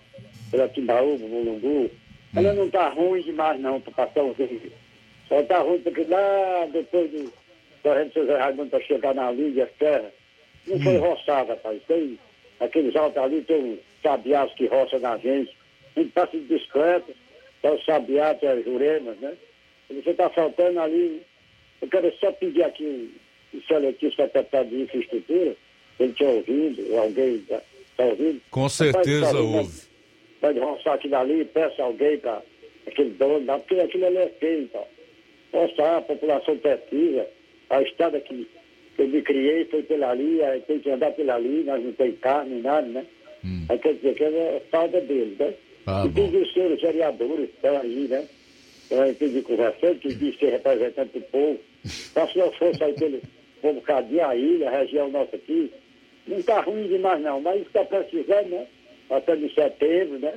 [0.51, 1.90] pela Timbaúba, Mulungu.
[2.34, 4.72] Ela não está ruim demais não para passar um vídeo.
[5.28, 7.32] Só está ruim porque lá depois do
[7.82, 10.10] correndo José Raimundo para chegar na Lídia Terra,
[10.66, 11.82] não foi roçada, rapaz.
[11.89, 12.18] Tem
[12.60, 15.55] aqueles altos ali, tem uns sabiás que roçam na gente.
[15.97, 17.12] A gente passa de bicicleta,
[17.62, 19.34] é o sabiá, as juremas, né?
[19.90, 21.22] E você está faltando ali.
[21.80, 23.12] Eu quero só pedir aqui
[23.53, 25.57] o excelentíssimo secretário de infraestrutura,
[25.99, 27.61] ele tinha ouvido, ou alguém está
[27.97, 28.41] tá ouvindo.
[28.51, 29.81] Com certeza Rapaz, houve.
[30.41, 32.43] Pode roçar aquilo ali, peça alguém para
[32.87, 34.85] aquele dono, lá, porque aquilo ali é feio, então.
[35.53, 37.27] Roçar, a população precisa.
[37.70, 38.49] A estrada que,
[38.99, 42.12] eu me criei foi pela ali, aí tem que andar pela ali, nós não tem
[42.12, 43.07] carro nem nada, né?
[43.69, 45.55] Aí quer dizer que é falta dele, né?
[45.85, 48.29] Tá e tem os senhores vereadores estão aí, né?
[48.91, 51.59] Eu entendi conversando, que diz ser representante do povo.
[51.85, 53.20] Se eu fosse aí pelo
[53.70, 55.72] um bocadinho a ilha, a região nossa aqui,
[56.26, 58.66] não está ruim demais não, mas está precisando, né?
[59.09, 60.34] Passando em setembro, né?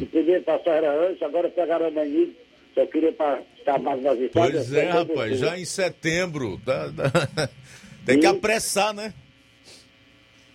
[0.00, 2.28] E primeiro passar era antes, agora pegaram a mania,
[2.74, 4.52] só queria para estar mais nas estradas.
[4.68, 6.60] Pois é, rapaz, já em setembro.
[6.64, 7.48] tá- tá-
[8.06, 9.12] Tem que apressar, né?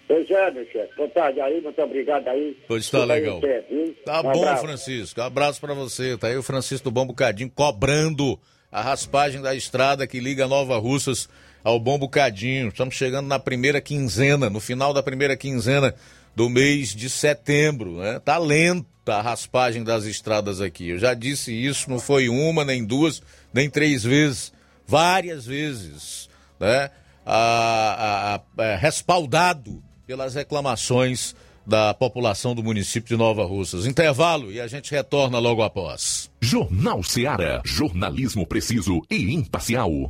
[0.08, 0.96] Pois é, meu chefe.
[0.96, 2.58] Boa tarde aí, muito obrigado aí.
[2.68, 3.42] Pois tá aí legal.
[3.42, 3.94] viu?
[4.06, 4.64] Tá Um bom, abraço.
[4.64, 5.22] Francisco.
[5.22, 6.18] Abraço pra você.
[6.18, 8.40] Tá aí o Francisco do Bom Bocadinho cobrando
[8.72, 11.28] a raspagem da estrada que liga Nova Russas
[11.68, 12.70] ao Bom Bocadinho.
[12.70, 15.94] Estamos chegando na primeira quinzena, no final da primeira quinzena
[16.34, 17.98] do mês de setembro.
[17.98, 18.20] Né?
[18.20, 20.88] Tá lenta a raspagem das estradas aqui.
[20.88, 23.22] Eu já disse isso, não foi uma, nem duas,
[23.54, 24.54] nem três vezes,
[24.88, 26.90] várias vezes, né?
[27.26, 31.36] A, a, a, é, respaldado pelas reclamações
[31.66, 33.86] da população do município de Nova Russas.
[33.86, 36.32] Intervalo e a gente retorna logo após.
[36.40, 37.62] Jornal Seara.
[37.66, 40.10] Jornalismo preciso e imparcial.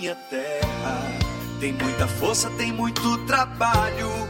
[0.00, 1.18] minha terra.
[1.60, 4.29] Tem muita força, tem muito trabalho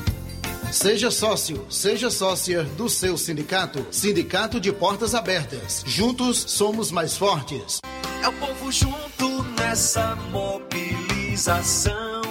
[0.71, 3.85] Seja sócio, seja sócia do seu sindicato.
[3.91, 5.83] Sindicato de Portas Abertas.
[5.85, 7.79] Juntos somos mais fortes.
[8.23, 12.21] É o povo junto nessa mobilização.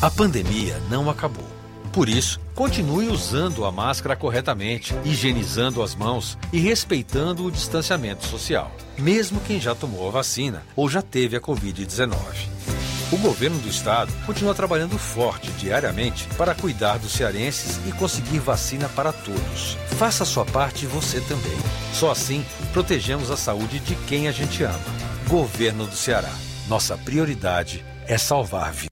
[0.00, 1.46] A pandemia não acabou.
[1.92, 8.74] Por isso, continue usando a máscara corretamente, higienizando as mãos e respeitando o distanciamento social,
[8.98, 12.16] mesmo quem já tomou a vacina ou já teve a Covid-19.
[13.12, 18.88] O governo do estado continua trabalhando forte diariamente para cuidar dos cearenses e conseguir vacina
[18.88, 19.76] para todos.
[19.98, 21.58] Faça a sua parte você também.
[21.92, 24.80] Só assim protegemos a saúde de quem a gente ama.
[25.28, 26.32] Governo do Ceará.
[26.66, 28.91] Nossa prioridade é salvar vidas.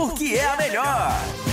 [0.00, 1.49] porque é a melhor.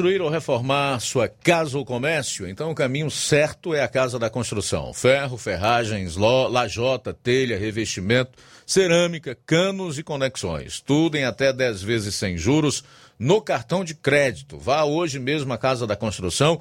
[0.00, 2.48] Construir ou reformar sua casa ou comércio?
[2.48, 4.94] Então o caminho certo é a Casa da Construção.
[4.94, 8.30] Ferro, ferragens, lajota, telha, revestimento,
[8.66, 10.80] cerâmica, canos e conexões.
[10.80, 12.82] Tudo em até 10 vezes sem juros
[13.18, 14.56] no cartão de crédito.
[14.56, 16.58] Vá hoje mesmo à Casa da Construção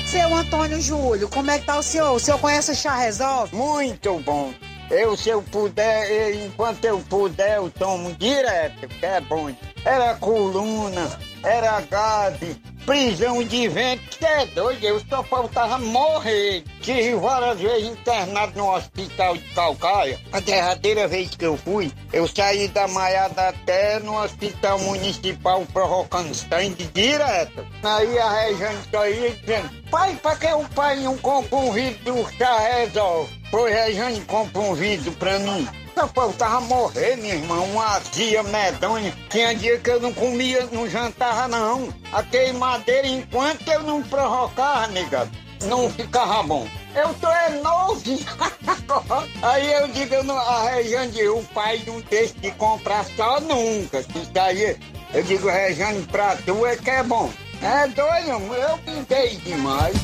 [0.06, 2.12] Seu Antônio Júlio, como é que tá o senhor?
[2.12, 3.54] O senhor conhece o Chá Resolve?
[3.54, 4.54] Muito bom.
[4.90, 9.52] Eu, se eu puder, eu- enquanto eu puder, eu tomo direto, que é bom.
[9.86, 11.08] Era coluna,
[11.44, 16.64] era gaze, prisão de vento, que é doido, eu só faltava morrer.
[16.82, 20.18] Tive várias vezes internado no hospital de Calcaia.
[20.32, 26.34] A derradeira vez que eu fui, eu saí da Maiada até no hospital municipal provocando
[26.34, 27.64] sangue direto.
[27.84, 32.32] Aí a Rejane saía dizendo, pai, pra que o pai não compra um vidro do
[32.36, 33.32] chá resolve?
[33.52, 35.85] Pois Rejane compra um vidro pra mim.
[35.98, 39.16] Só faltava morrer, minha irmã, uma azia medonha.
[39.30, 41.88] Tinha dia que eu não comia, não jantava, não.
[42.12, 45.26] A queimadeira, enquanto eu não provocava, nega,
[45.64, 46.68] não ficava bom.
[46.94, 48.02] Eu tô é novo.
[49.40, 54.00] aí eu digo, não, a Rejane, o pai não deixa de comprar só nunca.
[54.00, 54.76] Isso aí,
[55.14, 57.32] eu digo, Rejane, pra tu é que é bom.
[57.62, 59.96] É doido, eu pintei demais.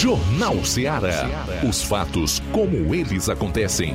[0.00, 1.46] Jornal Ceará.
[1.66, 3.94] Os fatos como eles acontecem.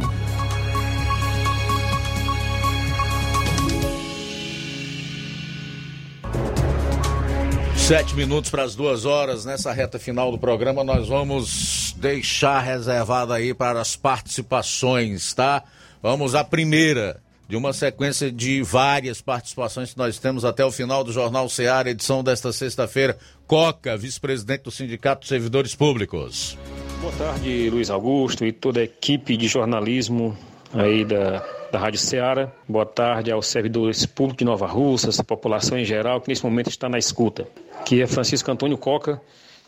[7.77, 9.45] Sete minutos para as duas horas.
[9.45, 15.63] Nessa reta final do programa, nós vamos deixar reservado aí para as participações, tá?
[16.01, 17.21] Vamos à primeira
[17.51, 21.89] de uma sequência de várias participações que nós temos até o final do Jornal Ceará,
[21.89, 23.17] edição desta sexta-feira.
[23.45, 26.57] Coca, vice-presidente do Sindicato de Servidores Públicos.
[27.01, 30.33] Boa tarde, Luiz Augusto e toda a equipe de jornalismo
[30.73, 32.49] aí da, da Rádio Ceará.
[32.69, 36.69] Boa tarde aos servidores públicos de Nova Russas, a população em geral que nesse momento
[36.69, 37.45] está na escuta.
[37.83, 39.21] Que é Francisco Antônio Coca,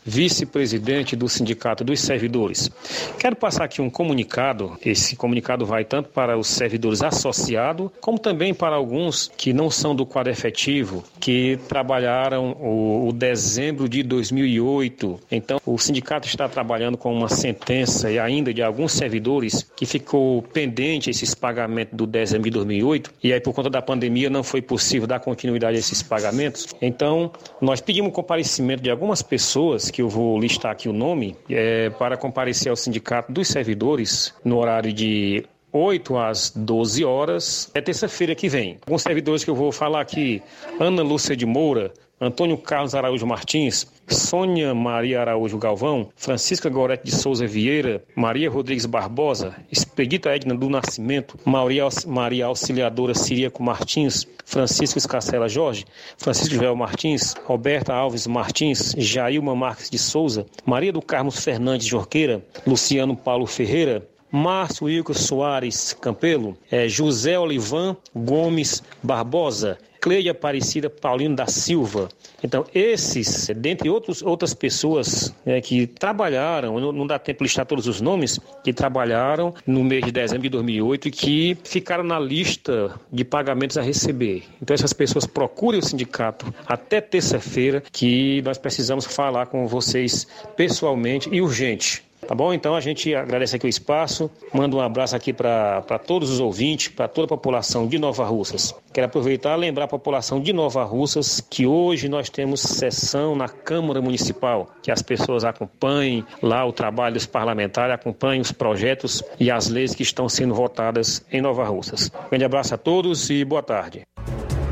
[0.04, 2.70] vice-presidente do Sindicato dos Servidores.
[3.18, 4.76] Quero passar aqui um comunicado.
[4.84, 9.94] Esse comunicado vai tanto para os servidores associados, como também para alguns que não são
[9.94, 15.20] do quadro efetivo, que trabalharam o, o dezembro de 2008.
[15.30, 20.42] Então, o sindicato está trabalhando com uma sentença e ainda de alguns servidores que ficou
[20.42, 24.60] pendente esses pagamentos do dezembro de 2008 e aí por conta da pandemia não foi
[24.60, 26.66] possível dar continuidade a esses pagamentos.
[26.80, 31.36] Então, nós pedimos o comparecimento de algumas pessoas que eu vou listar aqui o nome,
[31.48, 37.70] é, para comparecer ao Sindicato dos Servidores no horário de 8 às 12 horas.
[37.72, 38.78] É terça-feira que vem.
[38.84, 40.42] Alguns servidores que eu vou falar aqui:
[40.80, 47.14] Ana Lúcia de Moura, Antônio Carlos Araújo Martins, Sônia Maria Araújo Galvão, Francisca Gorete de
[47.14, 55.48] Souza Vieira, Maria Rodrigues Barbosa, Expedita Edna do Nascimento, Maria, Auxiliadora Siríaco Martins, Francisco Escacela
[55.48, 55.84] Jorge,
[56.16, 62.42] Francisco Joel Martins, Roberta Alves Martins, Jailma Marques de Souza, Maria do Carmo Fernandes Jorqueira,
[62.66, 71.34] Luciano Paulo Ferreira, Márcio Wilco Soares Campelo, é, José Olivan Gomes Barbosa, Cleide Aparecida Paulino
[71.34, 72.10] da Silva.
[72.42, 77.64] Então, esses, dentre outros, outras pessoas né, que trabalharam, não, não dá tempo de listar
[77.64, 82.20] todos os nomes, que trabalharam no mês de dezembro de 2008 e que ficaram na
[82.20, 84.42] lista de pagamentos a receber.
[84.60, 91.30] Então, essas pessoas procurem o sindicato até terça-feira, que nós precisamos falar com vocês pessoalmente
[91.32, 92.04] e urgente.
[92.26, 92.52] Tá bom?
[92.52, 96.88] Então a gente agradece aqui o espaço, manda um abraço aqui para todos os ouvintes,
[96.88, 98.74] para toda a população de Nova Russas.
[98.92, 103.48] Quero aproveitar e lembrar a população de Nova Russas que hoje nós temos sessão na
[103.48, 109.50] Câmara Municipal, que as pessoas acompanhem lá o trabalho dos parlamentares, acompanhem os projetos e
[109.50, 112.10] as leis que estão sendo votadas em Nova Russas.
[112.30, 114.02] Grande abraço a todos e boa tarde.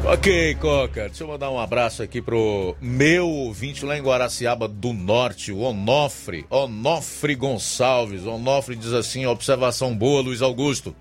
[0.04, 1.08] Ok, Coca.
[1.08, 5.60] Deixa eu mandar um abraço aqui pro meu ouvinte lá em Guaraciaba do Norte, o
[5.60, 6.44] Onofre.
[6.50, 8.26] Onofre Gonçalves.
[8.26, 10.94] Onofre diz assim: observação boa, Luiz Augusto.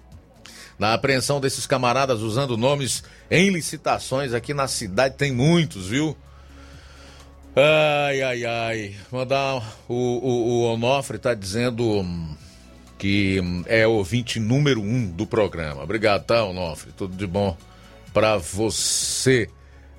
[0.78, 6.16] Na apreensão desses camaradas usando nomes em licitações aqui na cidade tem muitos, viu?
[7.56, 8.96] Ai, ai, ai.
[9.12, 12.06] Mandar o, o, o Onofre tá dizendo
[13.00, 15.84] que é ouvinte número um do programa.
[15.84, 16.92] Obrigado, tá, Onofre?
[16.92, 17.58] Tudo de bom
[18.14, 19.50] para você.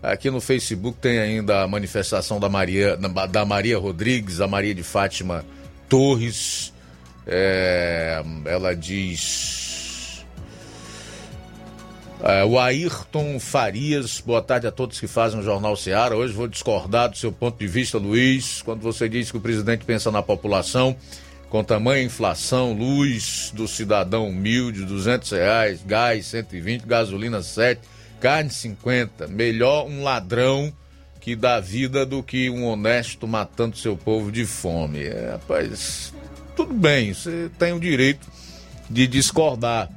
[0.03, 2.97] Aqui no Facebook tem ainda a manifestação da Maria,
[3.31, 5.45] da Maria Rodrigues, a Maria de Fátima
[5.89, 6.73] Torres.
[7.27, 10.25] É, ela diz.
[12.21, 16.17] É, o Ayrton Farias, boa tarde a todos que fazem o Jornal Seara.
[16.17, 19.85] Hoje vou discordar do seu ponto de vista, Luiz, quando você diz que o presidente
[19.85, 20.97] pensa na população
[21.53, 27.79] com tamanha inflação, luz do cidadão humilde, 200 reais, gás 120, gasolina 7,
[28.23, 29.27] carne 50.
[29.27, 30.73] Melhor um ladrão
[31.21, 35.03] que dá vida do que um honesto matando seu povo de fome.
[35.03, 36.15] É, rapaz,
[36.55, 38.29] tudo bem, você tem o direito
[38.89, 39.91] de discordar.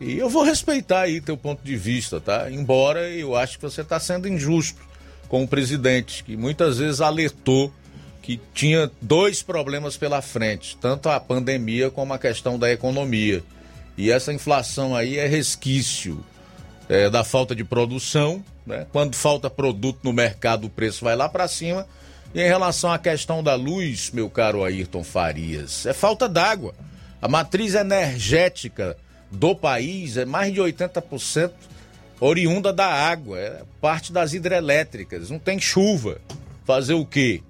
[0.00, 2.48] E eu vou respeitar aí teu ponto de vista, tá?
[2.48, 4.80] Embora eu acho que você está sendo injusto
[5.28, 7.72] com o presidente, que muitas vezes alertou
[8.22, 13.42] que tinha dois problemas pela frente, tanto a pandemia como a questão da economia.
[13.96, 16.24] E essa inflação aí é resquício
[16.88, 18.42] é, da falta de produção.
[18.66, 18.86] Né?
[18.92, 21.86] Quando falta produto no mercado, o preço vai lá para cima.
[22.34, 26.74] E em relação à questão da luz, meu caro Ayrton Farias, é falta d'água.
[27.20, 28.96] A matriz energética
[29.30, 31.50] do país é mais de 80%
[32.20, 35.30] oriunda da água, é parte das hidrelétricas.
[35.30, 36.20] Não tem chuva.
[36.64, 37.42] Fazer o quê?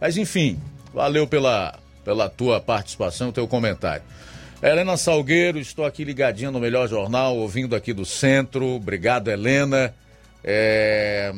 [0.00, 0.60] Mas enfim,
[0.92, 4.02] valeu pela, pela tua participação, teu comentário.
[4.60, 8.74] Helena Salgueiro, estou aqui ligadinha no Melhor Jornal, ouvindo aqui do centro.
[8.74, 9.94] Obrigado, Helena.
[10.42, 11.32] É...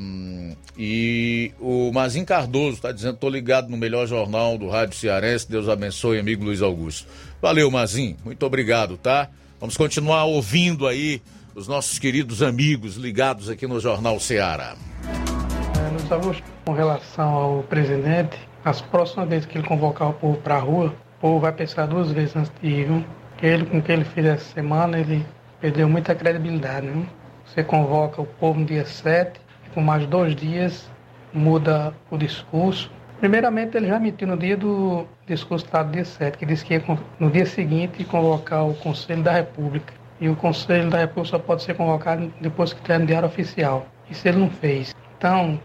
[0.79, 5.51] E o Mazin Cardoso está dizendo: estou ligado no melhor jornal do Rádio Cearense.
[5.51, 7.07] Deus abençoe, amigo Luiz Augusto.
[7.43, 8.17] Valeu, Mazin.
[8.25, 9.29] Muito obrigado, tá?
[9.59, 11.21] Vamos continuar ouvindo aí
[11.55, 14.77] os nossos queridos amigos ligados aqui no Jornal Ceará.
[15.07, 20.39] É, Luiz Augusto, com relação ao presidente, as próximas vezes que ele convocar o povo
[20.39, 23.05] para a rua, povo vai pensar duas vezes antes de ir, viu?
[23.43, 25.25] Ele, com o que ele fez essa semana, ele
[25.61, 27.07] perdeu muita credibilidade, viu?
[27.47, 30.91] Você convoca o povo no dia 7, e com mais dois dias
[31.33, 32.91] muda o discurso.
[33.19, 36.83] Primeiramente, ele já mentiu no dia do discurso do dia 7, que disse que ia
[37.19, 39.93] no dia seguinte convocar o Conselho da República.
[40.21, 43.87] E o Conselho da República só pode ser convocado depois que tiver no Diário Oficial.
[44.11, 44.95] Isso ele não fez.
[45.17, 45.61] Então,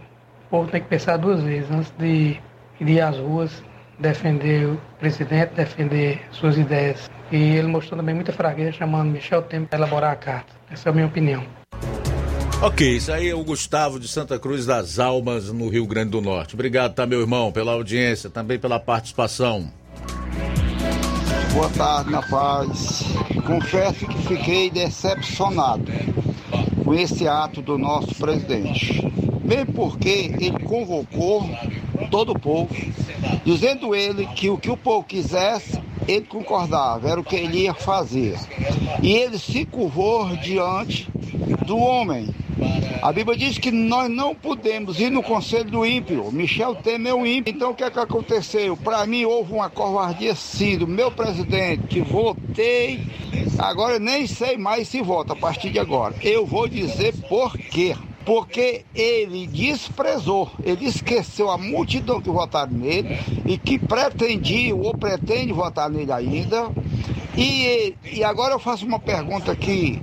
[0.47, 2.39] o povo tem que pensar duas vezes antes de
[2.79, 3.63] ir às ruas
[3.99, 7.09] defender o presidente, defender suas ideias.
[7.31, 10.53] E ele mostrou também muita fraqueza, chamando Michel Temer para elaborar a carta.
[10.69, 11.43] Essa é a minha opinião.
[12.61, 16.21] Ok, isso aí é o Gustavo de Santa Cruz das Almas, no Rio Grande do
[16.21, 16.55] Norte.
[16.55, 19.71] Obrigado, tá, meu irmão, pela audiência, também pela participação.
[21.53, 23.03] Boa tarde, na paz.
[23.45, 25.91] Confesso que fiquei decepcionado
[26.83, 29.01] com esse ato do nosso presidente.
[29.43, 31.47] Bem porque ele convocou
[32.07, 32.69] todo o povo,
[33.43, 37.73] dizendo ele que o que o povo quisesse, ele concordava, era o que ele ia
[37.73, 38.37] fazer.
[39.01, 41.09] E ele se curvou diante
[41.65, 42.29] do homem,
[43.01, 46.31] A Bíblia diz que nós não podemos ir no conselho do ímpio.
[46.31, 47.53] Michel Temer é um ímpio.
[47.53, 48.75] Então o que é que aconteceu?
[48.75, 53.05] Para mim houve uma covardia sim do meu presidente, votei.
[53.59, 56.15] Agora eu nem sei mais se vota a partir de agora.
[56.23, 57.95] Eu vou dizer por quê
[58.25, 65.53] porque ele desprezou, ele esqueceu a multidão que votaram nele e que pretendia ou pretende
[65.53, 66.71] votar nele ainda.
[67.37, 70.01] E, e agora eu faço uma pergunta aqui.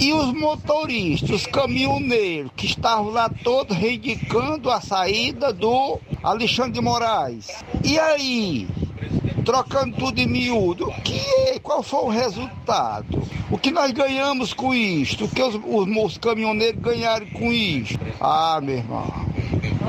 [0.00, 6.80] E os motoristas, os caminhoneiros que estavam lá todos reivindicando a saída do Alexandre de
[6.80, 7.64] Moraes?
[7.84, 8.68] E aí?
[9.44, 10.90] Trocando tudo em miúdo.
[11.04, 11.60] Que?
[11.60, 13.22] Qual foi o resultado?
[13.50, 15.26] O que nós ganhamos com isto?
[15.26, 17.98] O que os, os, os caminhoneiros ganharam com isto?
[18.20, 19.06] Ah, meu irmão.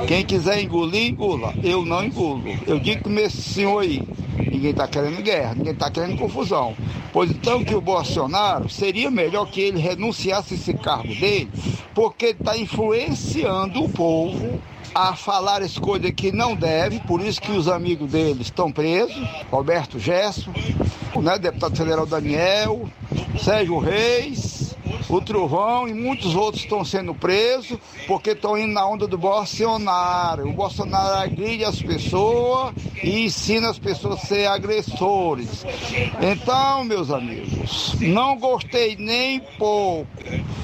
[0.07, 1.53] Quem quiser engolir, engula.
[1.63, 2.43] Eu não engulo.
[2.67, 4.03] Eu digo com esse senhor aí.
[4.37, 6.75] Ninguém está querendo guerra, ninguém está querendo confusão.
[7.13, 11.49] Pois então que o Bolsonaro seria melhor que ele renunciasse esse cargo dele,
[11.93, 14.59] porque está influenciando o povo
[14.95, 19.21] a falar as coisas que não deve, por isso que os amigos dele estão presos,
[19.51, 20.49] Roberto Gesso,
[21.21, 22.87] né, deputado federal Daniel,
[23.37, 24.73] Sérgio Reis,
[25.09, 27.77] o Trovão e muitos outros estão sendo presos
[28.07, 30.49] porque estão indo na onda do Bolsonaro.
[30.49, 32.73] O Bolsonaro agride as pessoas
[33.03, 35.65] e ensina as pessoas a ser agressores.
[36.21, 40.07] Então, meus amigos, não gostei nem pouco.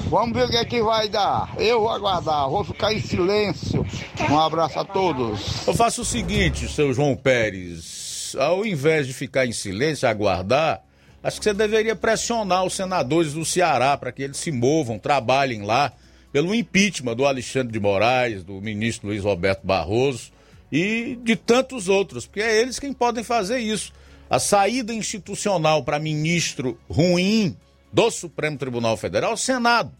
[0.08, 1.54] Vamos ver o que é que vai dar.
[1.56, 3.84] Eu vou aguardar, vou ficar em silêncio.
[4.30, 5.66] Um abraço a todos.
[5.66, 8.36] Eu faço o seguinte, seu João Pérez.
[8.38, 10.82] Ao invés de ficar em silêncio aguardar,
[11.22, 15.62] acho que você deveria pressionar os senadores do Ceará para que eles se movam, trabalhem
[15.62, 15.92] lá
[16.32, 20.32] pelo impeachment do Alexandre de Moraes, do ministro Luiz Roberto Barroso
[20.70, 23.92] e de tantos outros, porque é eles quem podem fazer isso.
[24.30, 27.54] A saída institucional para ministro ruim
[27.92, 29.92] do Supremo Tribunal Federal o Senado.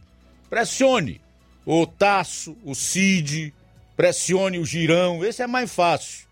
[0.49, 1.21] Pressione
[1.67, 3.55] o Tasso, o Cid,
[3.95, 6.27] pressione o Girão, esse é mais fácil.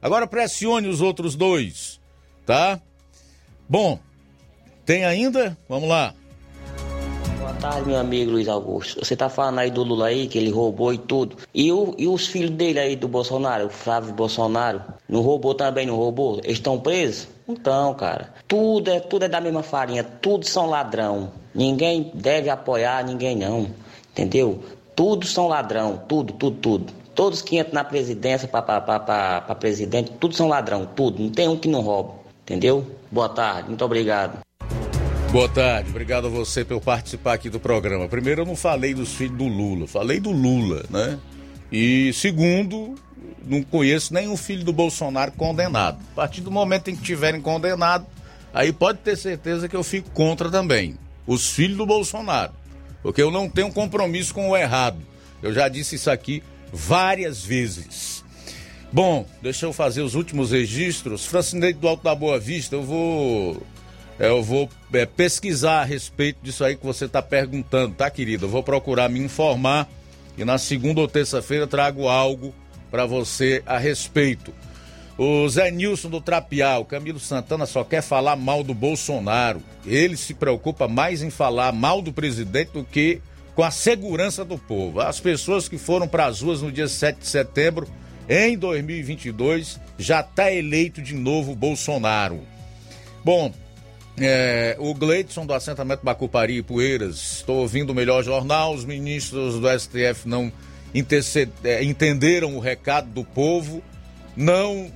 [0.00, 2.00] Agora pressione os outros dois,
[2.46, 2.80] tá?
[3.68, 4.00] Bom,
[4.84, 5.56] tem ainda?
[5.68, 6.14] Vamos lá.
[7.38, 9.04] Boa tarde, meu amigo Luiz Augusto.
[9.04, 11.36] Você tá falando aí do Lula aí, que ele roubou e tudo.
[11.54, 15.86] E, o, e os filhos dele aí do Bolsonaro, o Flávio Bolsonaro, não roubou também,
[15.86, 16.40] não roubou?
[16.44, 17.28] Eles estão presos?
[17.48, 21.32] Então, cara, tudo é, tudo é da mesma farinha, tudo são ladrão.
[21.54, 23.68] Ninguém deve apoiar ninguém não,
[24.10, 24.62] entendeu?
[24.94, 26.92] Tudo são ladrão, tudo, tudo, tudo.
[27.14, 31.22] Todos que entram na presidência para presidente, tudo são ladrão, tudo.
[31.22, 32.86] Não tem um que não rouba, entendeu?
[33.10, 34.38] Boa tarde, muito obrigado.
[35.32, 38.06] Boa tarde, obrigado a você por participar aqui do programa.
[38.06, 41.18] Primeiro, eu não falei dos filhos do Lula, falei do Lula, né?
[41.72, 42.96] E segundo,
[43.42, 45.98] não conheço nenhum filho do Bolsonaro condenado.
[46.12, 48.06] A partir do momento em que tiverem condenado,
[48.52, 50.98] aí pode ter certeza que eu fico contra também.
[51.26, 52.52] Os filhos do Bolsonaro.
[53.02, 54.98] Porque eu não tenho compromisso com o errado.
[55.42, 58.22] Eu já disse isso aqui várias vezes.
[58.92, 61.24] Bom, deixa eu fazer os últimos registros.
[61.24, 63.62] Francineide do Alto da Boa Vista, eu vou.
[64.22, 68.46] Eu vou é, pesquisar a respeito disso aí que você está perguntando, tá, querido?
[68.46, 69.90] Eu vou procurar me informar
[70.38, 72.54] e na segunda ou terça-feira trago algo
[72.88, 74.54] para você a respeito.
[75.18, 79.60] O Zé Nilson do Trapial, Camilo Santana só quer falar mal do Bolsonaro.
[79.84, 83.20] Ele se preocupa mais em falar mal do presidente do que
[83.56, 85.00] com a segurança do povo.
[85.00, 87.88] As pessoas que foram para as ruas no dia 7 de setembro,
[88.28, 92.40] em 2022, já está eleito de novo Bolsonaro.
[93.24, 93.52] Bom,
[94.18, 99.58] é, o Gleidson do assentamento Bacupari e Poeiras, estou ouvindo o melhor jornal, os ministros
[99.58, 100.52] do STF não
[101.64, 103.82] é, entenderam o recado do povo,
[104.36, 104.90] não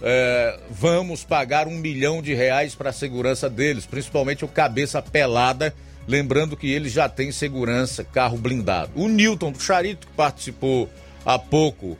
[0.00, 5.74] é, vamos pagar um milhão de reais para a segurança deles, principalmente o cabeça pelada,
[6.06, 8.92] lembrando que eles já têm segurança, carro blindado.
[8.94, 10.88] O Newton do Charito, que participou
[11.24, 11.98] há pouco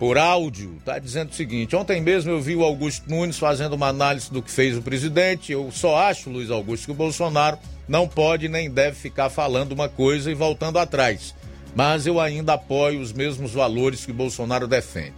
[0.00, 3.86] por áudio, está dizendo o seguinte: ontem mesmo eu vi o Augusto Nunes fazendo uma
[3.86, 5.52] análise do que fez o presidente.
[5.52, 7.56] Eu só acho, Luiz Augusto, que o Bolsonaro
[7.86, 11.38] não pode nem deve ficar falando uma coisa e voltando atrás
[11.74, 15.14] mas eu ainda apoio os mesmos valores que Bolsonaro defende.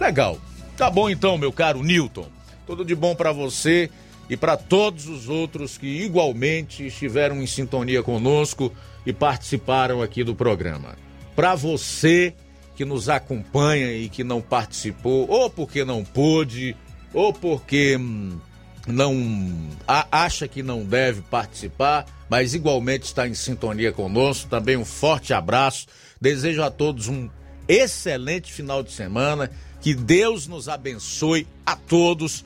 [0.00, 0.38] Legal.
[0.76, 2.26] Tá bom então, meu caro Newton.
[2.66, 3.90] Tudo de bom para você
[4.28, 8.72] e para todos os outros que igualmente estiveram em sintonia conosco
[9.04, 10.96] e participaram aqui do programa.
[11.34, 12.34] Para você
[12.74, 16.76] que nos acompanha e que não participou, ou porque não pôde,
[17.12, 18.38] ou porque hum,
[18.86, 24.48] não acha que não deve participar, mas igualmente está em sintonia conosco.
[24.48, 25.86] Também um forte abraço.
[26.20, 27.28] Desejo a todos um
[27.68, 29.50] excelente final de semana.
[29.80, 32.44] Que Deus nos abençoe a todos.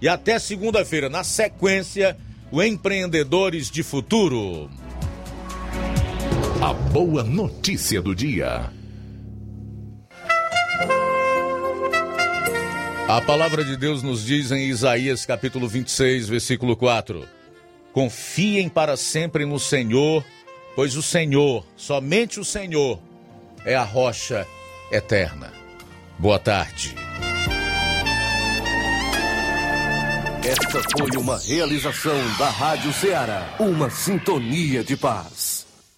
[0.00, 2.16] E até segunda-feira, na sequência,
[2.50, 4.68] o Empreendedores de Futuro.
[6.60, 8.70] A boa notícia do dia.
[13.14, 17.28] A palavra de Deus nos diz em Isaías capítulo 26, versículo 4:
[17.92, 20.24] Confiem para sempre no Senhor,
[20.74, 22.98] pois o Senhor, somente o Senhor,
[23.66, 24.46] é a rocha
[24.90, 25.52] eterna.
[26.18, 26.94] Boa tarde.
[30.42, 35.61] Esta foi uma realização da Rádio Ceará, uma sintonia de paz.